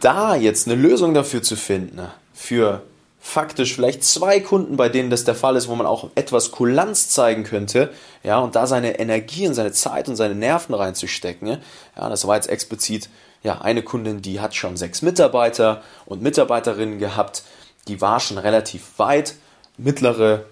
da 0.00 0.36
jetzt 0.36 0.66
eine 0.66 0.80
Lösung 0.80 1.12
dafür 1.14 1.42
zu 1.42 1.56
finden, 1.56 2.00
für 2.32 2.82
faktisch 3.24 3.74
vielleicht 3.74 4.02
zwei 4.02 4.40
Kunden, 4.40 4.76
bei 4.76 4.88
denen 4.88 5.08
das 5.08 5.22
der 5.22 5.36
Fall 5.36 5.54
ist, 5.54 5.68
wo 5.68 5.76
man 5.76 5.86
auch 5.86 6.10
etwas 6.16 6.50
Kulanz 6.50 7.08
zeigen 7.08 7.44
könnte, 7.44 7.90
ja, 8.24 8.40
und 8.40 8.56
da 8.56 8.66
seine 8.66 8.98
Energie 8.98 9.46
und 9.46 9.54
seine 9.54 9.70
Zeit 9.70 10.08
und 10.08 10.16
seine 10.16 10.34
Nerven 10.34 10.74
reinzustecken. 10.74 11.58
Ja, 11.96 12.08
das 12.10 12.26
war 12.26 12.34
jetzt 12.34 12.48
explizit 12.48 13.08
ja, 13.44 13.60
eine 13.60 13.82
Kundin, 13.82 14.22
die 14.22 14.40
hat 14.40 14.56
schon 14.56 14.76
sechs 14.76 15.02
Mitarbeiter 15.02 15.82
und 16.04 16.20
Mitarbeiterinnen 16.20 16.98
gehabt, 16.98 17.44
die 17.86 18.00
war 18.00 18.18
schon 18.18 18.38
relativ 18.38 18.98
weit, 18.98 19.34
mittlere 19.78 20.44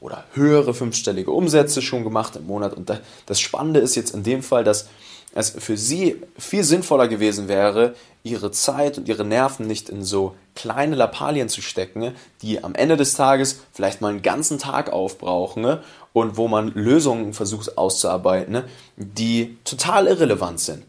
oder 0.00 0.24
höhere 0.34 0.74
fünfstellige 0.74 1.30
Umsätze 1.30 1.82
schon 1.82 2.04
gemacht 2.04 2.36
im 2.36 2.46
Monat. 2.46 2.74
Und 2.74 2.92
das 3.26 3.40
Spannende 3.40 3.80
ist 3.80 3.96
jetzt 3.96 4.14
in 4.14 4.22
dem 4.22 4.42
Fall, 4.42 4.64
dass 4.64 4.88
es 5.34 5.50
für 5.50 5.76
sie 5.76 6.22
viel 6.38 6.64
sinnvoller 6.64 7.08
gewesen 7.08 7.48
wäre, 7.48 7.94
ihre 8.22 8.50
Zeit 8.50 8.98
und 8.98 9.08
ihre 9.08 9.24
Nerven 9.24 9.66
nicht 9.66 9.88
in 9.88 10.02
so 10.02 10.34
kleine 10.54 10.96
Lappalien 10.96 11.48
zu 11.48 11.62
stecken, 11.62 12.14
die 12.42 12.64
am 12.64 12.74
Ende 12.74 12.96
des 12.96 13.14
Tages 13.14 13.60
vielleicht 13.72 14.00
mal 14.00 14.08
einen 14.08 14.22
ganzen 14.22 14.58
Tag 14.58 14.90
aufbrauchen 14.90 15.78
und 16.12 16.36
wo 16.36 16.48
man 16.48 16.72
Lösungen 16.72 17.34
versucht 17.34 17.78
auszuarbeiten, 17.78 18.64
die 18.96 19.58
total 19.64 20.06
irrelevant 20.06 20.60
sind. 20.60 20.84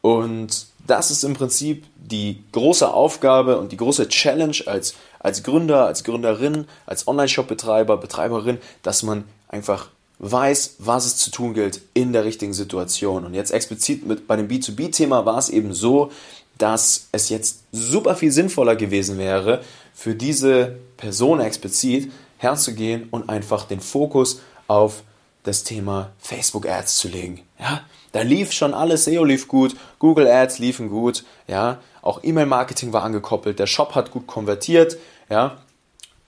Und 0.00 0.66
das 0.86 1.10
ist 1.10 1.24
im 1.24 1.34
Prinzip 1.34 1.84
die 1.96 2.42
große 2.52 2.92
Aufgabe 2.92 3.58
und 3.58 3.72
die 3.72 3.76
große 3.76 4.08
Challenge 4.08 4.56
als, 4.66 4.94
als 5.18 5.42
Gründer, 5.42 5.86
als 5.86 6.04
Gründerin, 6.04 6.66
als 6.86 7.08
Online-Shop-Betreiber, 7.08 7.96
Betreiberin, 7.96 8.58
dass 8.82 9.02
man 9.02 9.24
einfach 9.48 9.88
weiß, 10.18 10.76
was 10.78 11.06
es 11.06 11.16
zu 11.16 11.30
tun 11.30 11.54
gilt 11.54 11.80
in 11.94 12.12
der 12.12 12.24
richtigen 12.24 12.52
Situation. 12.52 13.24
Und 13.24 13.34
jetzt 13.34 13.50
explizit 13.50 14.06
mit, 14.06 14.26
bei 14.26 14.36
dem 14.36 14.48
B2B-Thema 14.48 15.26
war 15.26 15.38
es 15.38 15.48
eben 15.48 15.72
so, 15.72 16.10
dass 16.58 17.08
es 17.12 17.30
jetzt 17.30 17.64
super 17.72 18.14
viel 18.14 18.30
sinnvoller 18.30 18.76
gewesen 18.76 19.18
wäre, 19.18 19.62
für 19.92 20.14
diese 20.14 20.76
Person 20.96 21.40
explizit 21.40 22.12
herzugehen 22.38 23.08
und 23.10 23.28
einfach 23.28 23.64
den 23.64 23.80
Fokus 23.80 24.40
auf 24.66 25.02
das 25.42 25.64
Thema 25.64 26.12
Facebook 26.18 26.66
Ads 26.66 26.96
zu 26.96 27.08
legen. 27.08 27.42
Ja, 27.58 27.82
da 28.14 28.22
lief 28.22 28.52
schon 28.52 28.74
alles, 28.74 29.04
SEO 29.04 29.24
lief 29.24 29.48
gut, 29.48 29.74
Google 29.98 30.28
Ads 30.28 30.60
liefen 30.60 30.88
gut, 30.88 31.24
ja, 31.48 31.80
auch 32.00 32.20
E-Mail-Marketing 32.22 32.92
war 32.92 33.02
angekoppelt, 33.02 33.58
der 33.58 33.66
Shop 33.66 33.96
hat 33.96 34.12
gut 34.12 34.28
konvertiert, 34.28 34.96
ja. 35.28 35.58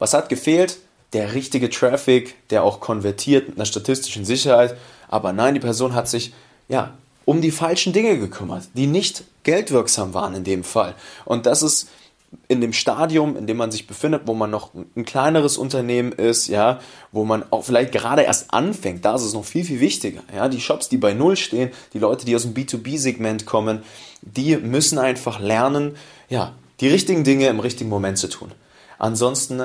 Was 0.00 0.12
hat 0.12 0.28
gefehlt? 0.28 0.78
Der 1.12 1.34
richtige 1.34 1.70
Traffic, 1.70 2.34
der 2.50 2.64
auch 2.64 2.80
konvertiert 2.80 3.46
mit 3.48 3.56
einer 3.56 3.66
statistischen 3.66 4.24
Sicherheit. 4.24 4.76
Aber 5.08 5.32
nein, 5.32 5.54
die 5.54 5.60
Person 5.60 5.94
hat 5.94 6.08
sich 6.08 6.34
ja 6.68 6.92
um 7.24 7.40
die 7.40 7.52
falschen 7.52 7.92
Dinge 7.92 8.18
gekümmert, 8.18 8.64
die 8.74 8.88
nicht 8.88 9.22
geldwirksam 9.44 10.12
waren 10.12 10.34
in 10.34 10.44
dem 10.44 10.64
Fall. 10.64 10.94
Und 11.24 11.46
das 11.46 11.62
ist 11.62 11.88
in 12.48 12.60
dem 12.60 12.72
Stadium, 12.72 13.36
in 13.36 13.46
dem 13.46 13.56
man 13.56 13.70
sich 13.70 13.86
befindet, 13.86 14.22
wo 14.26 14.34
man 14.34 14.50
noch 14.50 14.72
ein 14.74 15.04
kleineres 15.04 15.58
Unternehmen 15.58 16.12
ist, 16.12 16.48
ja, 16.48 16.80
wo 17.12 17.24
man 17.24 17.44
auch 17.50 17.64
vielleicht 17.64 17.92
gerade 17.92 18.22
erst 18.22 18.52
anfängt, 18.52 19.04
da 19.04 19.14
ist 19.14 19.22
es 19.22 19.34
noch 19.34 19.44
viel, 19.44 19.64
viel 19.64 19.80
wichtiger. 19.80 20.22
Ja, 20.34 20.48
die 20.48 20.60
Shops, 20.60 20.88
die 20.88 20.96
bei 20.96 21.14
Null 21.14 21.36
stehen, 21.36 21.70
die 21.92 21.98
Leute, 21.98 22.26
die 22.26 22.36
aus 22.36 22.42
dem 22.42 22.54
B2B-Segment 22.54 23.46
kommen, 23.46 23.82
die 24.22 24.56
müssen 24.56 24.98
einfach 24.98 25.40
lernen, 25.40 25.96
ja, 26.28 26.54
die 26.80 26.88
richtigen 26.88 27.24
Dinge 27.24 27.48
im 27.48 27.60
richtigen 27.60 27.90
Moment 27.90 28.18
zu 28.18 28.28
tun. 28.28 28.52
Ansonsten 28.98 29.62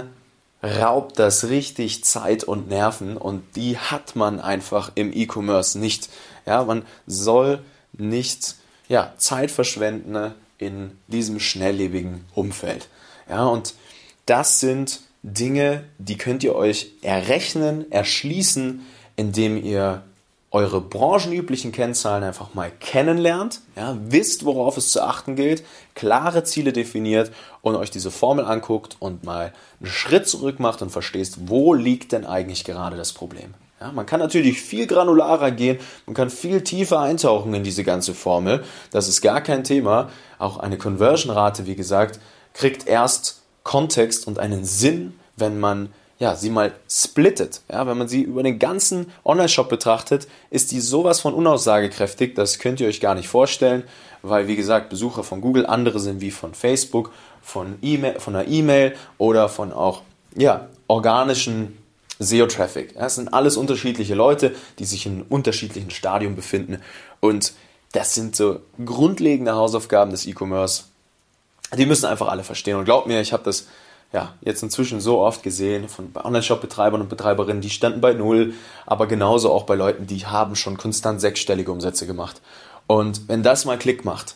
raubt 0.64 1.20
das 1.20 1.50
richtig 1.50 2.04
Zeit 2.04 2.44
und 2.44 2.70
Nerven 2.70 3.18
und 3.18 3.44
die 3.56 3.78
hat 3.78 4.16
man 4.16 4.40
einfach 4.40 4.92
im 4.96 5.12
E-Commerce 5.12 5.80
nicht. 5.80 6.10
Ja, 6.46 6.64
man 6.64 6.84
soll 7.08 7.60
nicht 7.94 8.56
ja, 8.88 9.14
Zeit 9.18 9.52
verschwenden 9.52 10.34
in 10.62 10.92
diesem 11.08 11.40
schnelllebigen 11.40 12.26
Umfeld. 12.34 12.88
Ja, 13.30 13.46
und 13.46 13.74
das 14.26 14.60
sind 14.60 15.02
Dinge, 15.24 15.84
die 15.98 16.18
könnt 16.18 16.44
ihr 16.44 16.56
euch 16.56 16.92
errechnen, 17.02 17.92
erschließen, 17.92 18.86
indem 19.16 19.64
ihr 19.64 20.04
eure 20.52 20.82
branchenüblichen 20.82 21.72
Kennzahlen 21.72 22.24
einfach 22.24 22.54
mal 22.54 22.72
kennenlernt, 22.80 23.62
ja, 23.78 23.98
wisst, 24.02 24.44
worauf 24.44 24.76
es 24.76 24.92
zu 24.92 25.02
achten 25.02 25.38
gilt, 25.38 25.64
klare 25.96 26.44
Ziele 26.44 26.74
definiert 26.74 27.32
und 27.62 27.76
euch 27.76 27.90
diese 27.90 28.12
Formel 28.12 28.44
anguckt 28.44 28.98
und 29.00 29.24
mal 29.24 29.54
einen 29.80 29.90
Schritt 29.90 30.28
zurück 30.28 30.60
macht 30.60 30.82
und 30.82 30.90
verstehst, 30.90 31.48
wo 31.48 31.74
liegt 31.74 32.12
denn 32.12 32.26
eigentlich 32.26 32.66
gerade 32.66 32.98
das 32.98 33.14
Problem. 33.14 33.54
Ja, 33.82 33.92
man 33.92 34.06
kann 34.06 34.20
natürlich 34.20 34.62
viel 34.62 34.86
granularer 34.86 35.50
gehen, 35.50 35.80
man 36.06 36.14
kann 36.14 36.30
viel 36.30 36.62
tiefer 36.62 37.00
eintauchen 37.00 37.52
in 37.56 37.64
diese 37.64 37.84
ganze 37.84 38.14
Formel. 38.14 38.64
Das 38.92 39.08
ist 39.08 39.22
gar 39.22 39.42
kein 39.42 39.64
Thema. 39.64 40.10
Auch 40.38 40.58
eine 40.58 40.78
Conversion-Rate, 40.78 41.66
wie 41.66 41.76
gesagt, 41.76 42.20
kriegt 42.54 42.86
erst 42.86 43.42
Kontext 43.64 44.28
und 44.28 44.38
einen 44.38 44.66
Sinn, 44.66 45.20
wenn 45.36 45.60
man 45.60 45.90
ja, 46.20 46.36
sie 46.36 46.52
mal 46.52 46.74
splittet. 46.88 47.62
Ja, 47.72 47.88
wenn 47.88 47.98
man 47.98 48.08
sie 48.08 48.22
über 48.22 48.44
den 48.44 48.60
ganzen 48.60 49.12
Online-Shop 49.26 49.68
betrachtet, 49.70 50.28
ist 50.52 50.72
die 50.72 50.80
sowas 50.80 51.20
von 51.20 51.34
unaussagekräftig, 51.34 52.36
das 52.36 52.60
könnt 52.60 52.80
ihr 52.80 52.88
euch 52.88 53.02
gar 53.02 53.16
nicht 53.16 53.30
vorstellen, 53.30 53.84
weil 54.22 54.48
wie 54.48 54.56
gesagt, 54.56 54.92
Besucher 54.92 55.24
von 55.24 55.42
Google 55.42 55.66
andere 55.66 56.00
sind 56.00 56.22
wie 56.22 56.30
von 56.30 56.54
Facebook, 56.54 57.12
von, 57.42 57.80
e 57.82 57.98
von 58.20 58.36
einer 58.36 58.48
E-Mail 58.48 58.94
oder 59.18 59.50
von 59.50 59.74
auch 59.74 60.04
ja, 60.36 60.70
organischen 60.88 61.81
SEO-Traffic. 62.22 62.96
Ja, 62.96 63.06
es 63.06 63.16
sind 63.16 63.34
alles 63.34 63.58
unterschiedliche 63.58 64.16
Leute, 64.16 64.56
die 64.80 64.86
sich 64.86 65.06
in 65.06 65.24
unterschiedlichen 65.24 65.92
Stadien 65.92 66.36
befinden. 66.36 66.82
Und 67.20 67.54
das 67.92 68.14
sind 68.14 68.36
so 68.36 68.60
grundlegende 68.84 69.54
Hausaufgaben 69.54 70.12
des 70.12 70.26
E-Commerce. 70.26 70.84
Die 71.78 71.86
müssen 71.86 72.06
einfach 72.06 72.28
alle 72.28 72.44
verstehen. 72.44 72.78
Und 72.78 72.86
glaubt 72.86 73.08
mir, 73.08 73.22
ich 73.22 73.34
habe 73.34 73.44
das 73.44 73.68
ja, 74.14 74.34
jetzt 74.42 74.62
inzwischen 74.62 75.00
so 75.00 75.20
oft 75.20 75.42
gesehen 75.42 75.88
von 75.88 76.10
Online-Shop-Betreibern 76.14 77.02
und 77.02 77.10
Betreiberinnen, 77.10 77.62
die 77.62 77.70
standen 77.70 78.02
bei 78.02 78.14
Null, 78.14 78.54
aber 78.86 79.08
genauso 79.08 79.52
auch 79.52 79.64
bei 79.64 79.76
Leuten, 79.76 80.06
die 80.06 80.26
haben 80.26 80.56
schon 80.56 80.78
konstant 80.78 81.22
sechsstellige 81.22 81.72
Umsätze 81.72 82.06
gemacht. 82.06 82.42
Und 82.88 83.30
wenn 83.30 83.42
das 83.42 83.64
mal 83.64 83.80
Klick 83.80 84.04
macht, 84.04 84.36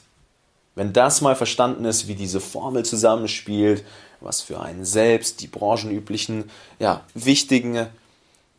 Wenn 0.75 0.91
das 0.93 1.21
mal 1.21 1.35
verstanden 1.35 1.85
ist, 1.85 2.07
wie 2.07 2.15
diese 2.15 2.41
Formel 2.41 2.83
zusammenspielt, 2.83 3.83
was 4.19 4.41
für 4.41 4.59
einen 4.59 4.85
selbst 4.85 5.41
die 5.41 5.47
branchenüblichen, 5.47 6.49
ja, 6.79 7.01
wichtigen 7.13 7.87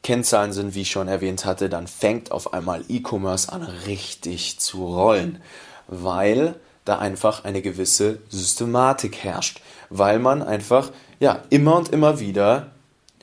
Kennzahlen 0.02 0.52
sind, 0.52 0.74
wie 0.74 0.82
ich 0.82 0.90
schon 0.90 1.08
erwähnt 1.08 1.44
hatte, 1.44 1.68
dann 1.68 1.86
fängt 1.86 2.30
auf 2.30 2.54
einmal 2.54 2.84
E-Commerce 2.88 3.52
an 3.52 3.62
richtig 3.62 4.58
zu 4.58 4.86
rollen, 4.86 5.42
weil 5.88 6.54
da 6.84 6.98
einfach 6.98 7.44
eine 7.44 7.60
gewisse 7.60 8.20
Systematik 8.28 9.16
herrscht, 9.24 9.60
weil 9.90 10.18
man 10.18 10.42
einfach 10.42 10.92
ja 11.20 11.42
immer 11.50 11.76
und 11.76 11.88
immer 11.88 12.20
wieder 12.20 12.68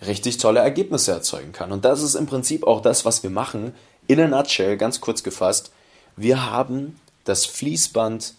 richtig 0.06 0.38
tolle 0.38 0.60
Ergebnisse 0.60 1.14
erzeugen 1.14 1.54
kann. 1.54 1.72
Und 1.72 1.86
das 1.86 2.02
ist 2.02 2.16
im 2.16 2.26
Prinzip 2.26 2.68
auch 2.68 2.82
das, 2.82 3.06
was 3.06 3.24
wir 3.24 3.30
machen. 3.30 3.74
In 4.08 4.20
a 4.20 4.28
nutshell, 4.28 4.76
ganz 4.76 5.00
kurz 5.00 5.24
gefasst, 5.24 5.72
wir 6.18 6.52
haben 6.52 7.00
das 7.24 7.46
Fließband 7.46 8.34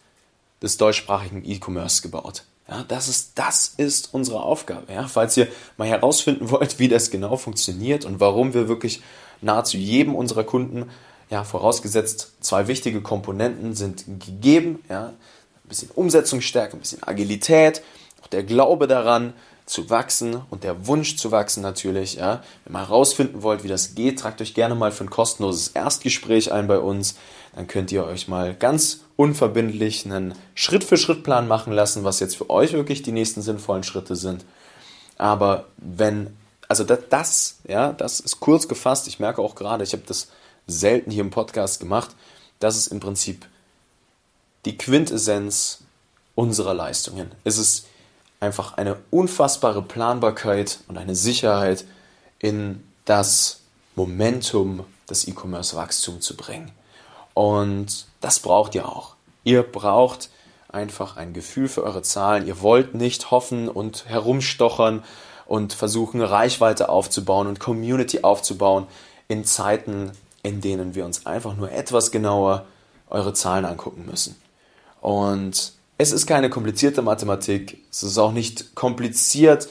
des 0.63 0.77
deutschsprachigen 0.77 1.43
E-Commerce 1.45 2.03
gebaut. 2.03 2.45
Ja, 2.69 2.85
das 2.89 3.09
ist, 3.09 3.33
das 3.39 3.75
ist 3.77 4.15
unsere 4.15 4.43
Aufgabe. 4.43 4.93
Ja, 4.93 5.07
falls 5.07 5.37
ihr 5.37 5.49
mal 5.77 5.87
herausfinden 5.87 6.51
wollt, 6.51 6.79
wie 6.79 6.89
das 6.89 7.11
genau 7.11 7.37
funktioniert 7.37 8.05
und 8.05 8.21
warum 8.21 8.55
wir 8.55 8.69
wirklich 8.69 9.03
nahezu 9.43 9.77
jedem 9.77 10.15
unserer 10.15 10.45
Kunden, 10.45 10.91
ja, 11.31 11.45
vorausgesetzt 11.45 12.33
zwei 12.41 12.67
wichtige 12.67 13.03
Komponenten 13.03 13.75
sind 13.75 14.05
gegeben, 14.07 14.83
ja, 14.89 15.09
ein 15.09 15.69
bisschen 15.69 15.91
Umsetzungsstärke, 15.95 16.77
ein 16.77 16.81
bisschen 16.81 17.03
Agilität, 17.03 17.83
auch 18.23 18.29
der 18.29 18.45
Glaube 18.45 18.87
daran, 18.87 19.35
zu 19.67 19.89
wachsen 19.89 20.43
und 20.51 20.63
der 20.63 20.87
Wunsch 20.87 21.17
zu 21.17 21.31
wachsen 21.31 21.63
natürlich. 21.63 22.15
Ja. 22.15 22.43
Wenn 22.65 22.73
ihr 22.73 22.79
mal 22.79 22.87
herausfinden 22.87 23.43
wollt, 23.43 23.65
wie 23.65 23.69
das 23.69 23.95
geht, 23.95 24.19
tragt 24.19 24.41
euch 24.41 24.55
gerne 24.55 24.75
mal 24.75 24.93
für 24.93 25.05
ein 25.05 25.11
kostenloses 25.11 25.69
Erstgespräch 25.69 26.53
ein 26.53 26.67
bei 26.67 26.79
uns. 26.79 27.17
Dann 27.55 27.67
könnt 27.67 27.91
ihr 27.93 28.05
euch 28.05 28.29
mal 28.29 28.55
ganz 28.55 29.01
unverbindlich 29.17 30.05
einen 30.05 30.35
Schritt-für-Schritt-Plan 30.55 31.49
machen 31.49 31.73
lassen, 31.73 32.05
was 32.05 32.21
jetzt 32.21 32.37
für 32.37 32.51
euch 32.51 32.73
wirklich 32.73 33.03
die 33.03 33.13
nächsten 33.13 33.43
sinnvollen 33.43 33.85
Schritte 33.85 34.17
sind. 34.17 34.45
Aber 35.17 35.67
wenn, 35.77 36.37
also 36.69 36.85
das, 36.85 36.99
das 37.09 37.59
ja, 37.67 37.93
das 37.93 38.21
ist 38.21 38.41
kurz 38.41 38.69
gefasst. 38.69 39.09
Ich 39.09 39.21
merke 39.21 39.41
auch 39.41 39.55
gerade, 39.55 39.85
ich 39.85 39.93
habe 39.93 40.03
das 40.07 40.29
selten 40.67 41.11
hier 41.11 41.23
im 41.23 41.31
Podcast 41.31 41.81
gemacht. 41.81 42.11
Das 42.59 42.77
ist 42.77 42.89
im 42.89 43.01
Prinzip 43.01 43.47
die 44.65 44.77
Quintessenz 44.77 45.79
unserer 46.35 46.75
Leistungen. 46.75 47.31
Es 47.45 47.59
ist 47.59 47.87
einfach 48.45 48.77
eine 48.77 48.97
unfassbare 49.11 49.83
Planbarkeit 49.83 50.81
und 50.89 50.99
eine 50.99 51.15
Sicherheit 51.15 51.85
in 52.39 52.83
das 53.05 53.61
Momentum 53.97 54.85
des 55.09 55.27
E-Commerce-Wachstums 55.27 56.25
zu 56.25 56.37
bringen. 56.37 56.71
Und 57.35 58.07
das 58.21 58.41
braucht 58.41 58.75
ihr 58.75 58.89
auch. 58.89 59.15
Ihr 59.43 59.63
braucht 59.63 60.31
einfach 60.69 61.17
ein 61.17 61.33
Gefühl 61.33 61.69
für 61.69 61.85
eure 61.85 62.03
Zahlen. 62.03 62.47
Ihr 62.47 62.61
wollt 62.61 62.95
nicht 62.95 63.31
hoffen 63.31 63.69
und 63.69 64.07
herumstochern 64.07 65.05
und 65.47 65.73
versuchen, 65.73 66.23
Reichweite 66.23 66.89
aufzubauen 66.89 67.47
und 67.47 67.61
Community 67.61 68.21
aufzubauen 68.23 68.87
in 69.29 69.45
Zeiten, 69.45 70.13
in 70.43 70.61
denen 70.61 70.95
wir 70.95 71.05
uns 71.05 71.27
einfach 71.27 71.57
nur 71.57 71.71
etwas 71.71 72.11
genauer 72.11 72.65
eure 73.11 73.35
Zahlen 73.35 73.65
angucken 73.65 74.07
müssen. 74.07 74.37
Und 75.01 75.73
es 75.99 76.13
ist 76.13 76.27
keine 76.27 76.51
komplizierte 76.51 77.03
Mathematik. 77.03 77.79
Es 77.91 78.03
ist 78.03 78.19
auch 78.19 78.33
nicht 78.33 78.75
kompliziert, 78.75 79.69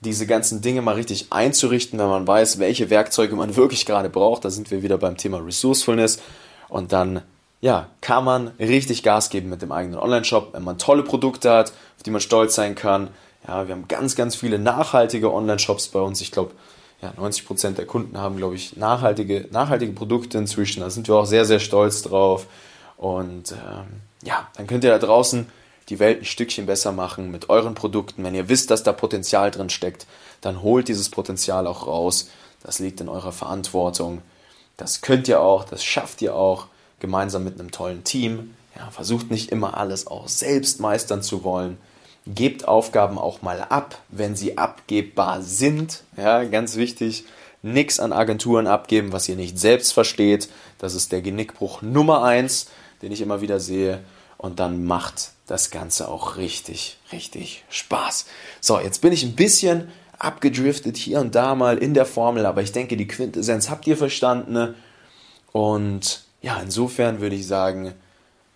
diese 0.00 0.26
ganzen 0.26 0.60
Dinge 0.60 0.82
mal 0.82 0.96
richtig 0.96 1.28
einzurichten, 1.30 1.98
wenn 1.98 2.08
man 2.08 2.26
weiß, 2.26 2.58
welche 2.58 2.90
Werkzeuge 2.90 3.34
man 3.36 3.56
wirklich 3.56 3.86
gerade 3.86 4.10
braucht. 4.10 4.44
Da 4.44 4.50
sind 4.50 4.70
wir 4.70 4.82
wieder 4.82 4.98
beim 4.98 5.16
Thema 5.16 5.38
Resourcefulness. 5.38 6.20
Und 6.68 6.92
dann, 6.92 7.22
ja, 7.62 7.88
kann 8.02 8.24
man 8.24 8.48
richtig 8.58 9.02
Gas 9.02 9.30
geben 9.30 9.48
mit 9.48 9.62
dem 9.62 9.72
eigenen 9.72 9.98
Online-Shop, 9.98 10.52
wenn 10.52 10.64
man 10.64 10.76
tolle 10.76 11.02
Produkte 11.02 11.50
hat, 11.50 11.70
auf 11.96 12.02
die 12.04 12.10
man 12.10 12.20
stolz 12.20 12.54
sein 12.54 12.74
kann. 12.74 13.08
Ja, 13.48 13.66
wir 13.66 13.74
haben 13.74 13.88
ganz, 13.88 14.14
ganz 14.16 14.36
viele 14.36 14.58
nachhaltige 14.58 15.32
Online-Shops 15.32 15.88
bei 15.88 16.00
uns. 16.00 16.20
Ich 16.20 16.32
glaube, 16.32 16.52
ja, 17.00 17.12
90% 17.18 17.72
der 17.72 17.86
Kunden 17.86 18.18
haben, 18.18 18.36
glaube 18.36 18.54
ich, 18.54 18.76
nachhaltige, 18.76 19.48
nachhaltige 19.50 19.92
Produkte 19.92 20.38
inzwischen. 20.38 20.80
Da 20.80 20.90
sind 20.90 21.08
wir 21.08 21.14
auch 21.14 21.26
sehr, 21.26 21.44
sehr 21.44 21.60
stolz 21.60 22.02
drauf. 22.02 22.46
Und 22.96 23.52
ähm, 23.52 24.00
ja, 24.24 24.48
dann 24.56 24.66
könnt 24.66 24.84
ihr 24.84 24.90
da 24.90 24.98
draußen 24.98 25.46
die 25.88 25.98
Welt 25.98 26.22
ein 26.22 26.24
Stückchen 26.24 26.66
besser 26.66 26.92
machen 26.92 27.30
mit 27.30 27.50
euren 27.50 27.74
Produkten. 27.74 28.24
Wenn 28.24 28.34
ihr 28.34 28.48
wisst, 28.48 28.70
dass 28.70 28.82
da 28.82 28.92
Potenzial 28.92 29.50
drin 29.50 29.70
steckt, 29.70 30.06
dann 30.40 30.62
holt 30.62 30.88
dieses 30.88 31.10
Potenzial 31.10 31.66
auch 31.66 31.86
raus. 31.86 32.30
Das 32.62 32.78
liegt 32.78 33.00
in 33.00 33.08
eurer 33.08 33.32
Verantwortung. 33.32 34.22
Das 34.76 35.02
könnt 35.02 35.28
ihr 35.28 35.40
auch, 35.40 35.64
das 35.64 35.84
schafft 35.84 36.22
ihr 36.22 36.34
auch 36.34 36.66
gemeinsam 37.00 37.44
mit 37.44 37.60
einem 37.60 37.70
tollen 37.70 38.02
Team. 38.02 38.54
Ja, 38.76 38.90
versucht 38.90 39.30
nicht 39.30 39.52
immer 39.52 39.76
alles 39.76 40.06
auch 40.06 40.26
selbst 40.26 40.80
meistern 40.80 41.22
zu 41.22 41.44
wollen. 41.44 41.78
Gebt 42.26 42.66
Aufgaben 42.66 43.18
auch 43.18 43.42
mal 43.42 43.60
ab, 43.60 44.00
wenn 44.08 44.34
sie 44.34 44.56
abgebbar 44.56 45.42
sind. 45.42 46.02
Ja, 46.16 46.42
ganz 46.44 46.76
wichtig. 46.76 47.24
Nichts 47.62 48.00
an 48.00 48.12
Agenturen 48.12 48.66
abgeben, 48.66 49.12
was 49.12 49.28
ihr 49.28 49.36
nicht 49.36 49.58
selbst 49.58 49.92
versteht. 49.92 50.48
Das 50.78 50.94
ist 50.94 51.12
der 51.12 51.20
Genickbruch 51.20 51.82
Nummer 51.82 52.22
eins, 52.22 52.68
den 53.02 53.12
ich 53.12 53.20
immer 53.20 53.42
wieder 53.42 53.60
sehe 53.60 54.02
und 54.44 54.60
dann 54.60 54.84
macht 54.84 55.30
das 55.46 55.70
Ganze 55.70 56.06
auch 56.06 56.36
richtig, 56.36 56.98
richtig 57.12 57.64
Spaß. 57.70 58.26
So, 58.60 58.78
jetzt 58.78 59.00
bin 59.00 59.10
ich 59.10 59.22
ein 59.22 59.34
bisschen 59.34 59.88
abgedriftet 60.18 60.98
hier 60.98 61.20
und 61.20 61.34
da 61.34 61.54
mal 61.54 61.78
in 61.78 61.94
der 61.94 62.04
Formel, 62.04 62.44
aber 62.44 62.60
ich 62.60 62.70
denke, 62.70 62.98
die 62.98 63.08
Quintessenz 63.08 63.70
habt 63.70 63.86
ihr 63.86 63.96
verstanden. 63.96 64.74
Und 65.52 66.24
ja, 66.42 66.60
insofern 66.60 67.22
würde 67.22 67.36
ich 67.36 67.46
sagen, 67.46 67.94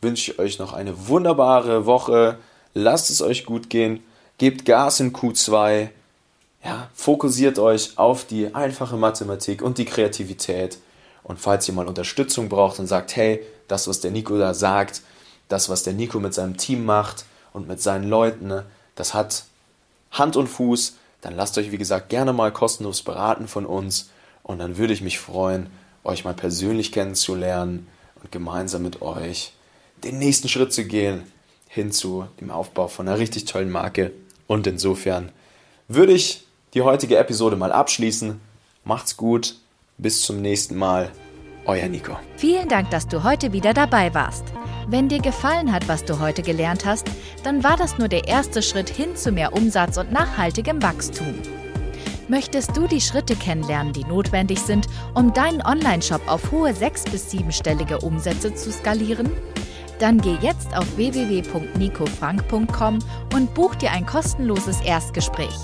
wünsche 0.03 0.33
ich 0.33 0.39
euch 0.39 0.59
noch 0.59 0.75
eine 0.75 1.09
wunderbare 1.09 1.87
Woche. 1.87 2.37
Lasst 2.75 3.09
es 3.09 3.23
euch 3.23 3.47
gut 3.47 3.71
gehen. 3.71 4.01
Gebt 4.37 4.67
Gas 4.67 5.01
in 5.01 5.15
Q2. 5.15 5.89
Ja, 6.67 6.91
fokussiert 6.93 7.59
euch 7.59 7.97
auf 7.97 8.27
die 8.27 8.55
einfache 8.55 8.99
Mathematik 8.99 9.63
und 9.63 9.79
die 9.79 9.87
Kreativität. 9.87 10.81
Und 11.23 11.41
falls 11.41 11.67
ihr 11.67 11.73
mal 11.73 11.89
Unterstützung 11.89 12.51
braucht 12.51 12.79
und 12.79 12.89
sagt, 12.89 13.17
hey, 13.17 13.41
das, 13.69 13.89
was 13.89 14.01
der 14.01 14.11
Nico 14.11 14.37
da 14.37 14.53
sagt, 14.53 15.01
das, 15.49 15.69
was 15.69 15.83
der 15.83 15.95
Nico 15.95 16.21
mit 16.21 16.35
seinem 16.35 16.57
Team 16.57 16.85
macht 16.85 17.25
und 17.53 17.69
mit 17.69 17.83
seinen 17.83 18.09
Leuten, 18.09 18.47
ne, 18.49 18.65
das 18.95 19.15
hat 19.15 19.45
Hand 20.11 20.37
und 20.37 20.49
Fuß. 20.49 20.97
Dann 21.21 21.35
lasst 21.35 21.59
euch, 21.59 21.73
wie 21.73 21.79
gesagt, 21.79 22.09
gerne 22.09 22.33
mal 22.33 22.53
kostenlos 22.53 23.03
beraten 23.03 23.49
von 23.49 23.67
uns. 23.67 24.11
Und 24.43 24.59
dann 24.59 24.79
würde 24.79 24.93
ich 24.93 25.03
mich 25.03 25.19
freuen, 25.19 25.69
euch 26.05 26.25
mal 26.25 26.35
persönlich 26.35 26.93
kennenzulernen 26.93 27.87
und 28.23 28.33
gemeinsam 28.33 28.83
mit 28.83 29.03
euch 29.03 29.53
den 30.05 30.19
nächsten 30.19 30.49
Schritt 30.49 30.73
zu 30.73 30.85
gehen 30.85 31.25
hin 31.69 31.93
zu 31.93 32.27
dem 32.41 32.51
Aufbau 32.51 32.89
von 32.89 33.07
einer 33.07 33.19
richtig 33.19 33.45
tollen 33.45 33.71
Marke. 33.71 34.13
Und 34.47 34.67
insofern 34.67 35.31
würde 35.87 36.13
ich 36.13 36.47
die 36.75 36.83
heutige 36.83 37.19
Episode 37.19 37.57
mal 37.57 37.73
abschließen. 37.73 38.41
Macht's 38.85 39.17
gut, 39.17 39.57
bis 39.99 40.23
zum 40.23 40.41
nächsten 40.41 40.77
Mal. 40.77 41.13
Euer 41.69 41.89
Nico. 41.89 42.17
Vielen 42.37 42.69
Dank, 42.69 42.91
dass 42.91 43.07
du 43.07 43.23
heute 43.23 43.53
wieder 43.53 43.73
dabei 43.75 44.13
warst. 44.15 44.45
Wenn 44.89 45.09
dir 45.09 45.21
gefallen 45.21 45.71
hat, 45.71 45.87
was 45.87 46.05
du 46.05 46.19
heute 46.19 46.43
gelernt 46.43 46.85
hast, 46.87 47.07
dann 47.45 47.63
war 47.63 47.77
das 47.77 47.99
nur 47.99 48.09
der 48.09 48.27
erste 48.27 48.63
Schritt 48.63 48.89
hin 48.89 49.15
zu 49.15 49.31
mehr 49.33 49.53
Umsatz 49.53 49.99
und 49.99 50.11
nachhaltigem 50.11 50.83
Wachstum. 50.83 51.35
Möchtest 52.27 52.75
du 52.75 52.87
die 52.87 53.03
Schritte 53.03 53.37
kennenlernen, 53.37 53.93
die 53.93 54.05
notwendig 54.05 54.61
sind, 54.61 54.87
um 55.15 55.35
deinen 55.35 55.61
Online-Shop 55.63 56.23
auf 56.27 56.51
hohe 56.51 56.73
sechs- 56.73 57.05
bis 57.05 57.31
siebenstellige 57.31 57.99
Umsätze 57.99 58.55
zu 58.55 58.73
skalieren? 58.73 59.31
Dann 59.99 60.19
geh 60.21 60.37
jetzt 60.41 60.75
auf 60.77 60.97
www.nicofrank.com 60.97 62.99
und 63.35 63.55
buch 63.55 63.75
dir 63.75 63.91
ein 63.93 64.07
kostenloses 64.07 64.81
Erstgespräch. 64.81 65.57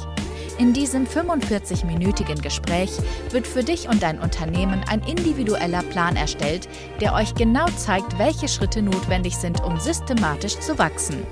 In 0.57 0.73
diesem 0.73 1.05
45-minütigen 1.05 2.41
Gespräch 2.41 2.93
wird 3.31 3.47
für 3.47 3.65
dich 3.65 3.89
und 3.89 4.05
dein 4.05 4.21
Unternehmen 4.21 4.85
ein 4.89 5.03
individueller 5.03 5.83
Plan 5.83 6.15
erstellt, 6.15 6.69
der 7.01 7.15
euch 7.15 7.35
genau 7.35 7.67
zeigt, 7.77 8.19
welche 8.19 8.47
Schritte 8.47 8.81
notwendig 8.81 9.37
sind, 9.37 9.65
um 9.65 9.81
systematisch 9.81 10.59
zu 10.61 10.79
wachsen. 10.79 11.27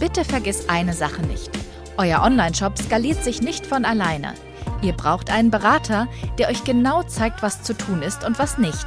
Bitte 0.00 0.24
vergiss 0.24 0.68
eine 0.68 0.94
Sache 0.94 1.22
nicht. 1.22 1.50
Euer 1.98 2.22
Online-Shop 2.22 2.78
skaliert 2.78 3.22
sich 3.22 3.42
nicht 3.42 3.66
von 3.66 3.84
alleine. 3.84 4.32
Ihr 4.80 4.94
braucht 4.94 5.30
einen 5.30 5.50
Berater, 5.50 6.08
der 6.38 6.48
euch 6.48 6.64
genau 6.64 7.02
zeigt, 7.02 7.42
was 7.42 7.62
zu 7.62 7.74
tun 7.74 8.00
ist 8.00 8.24
und 8.24 8.38
was 8.38 8.56
nicht. 8.56 8.86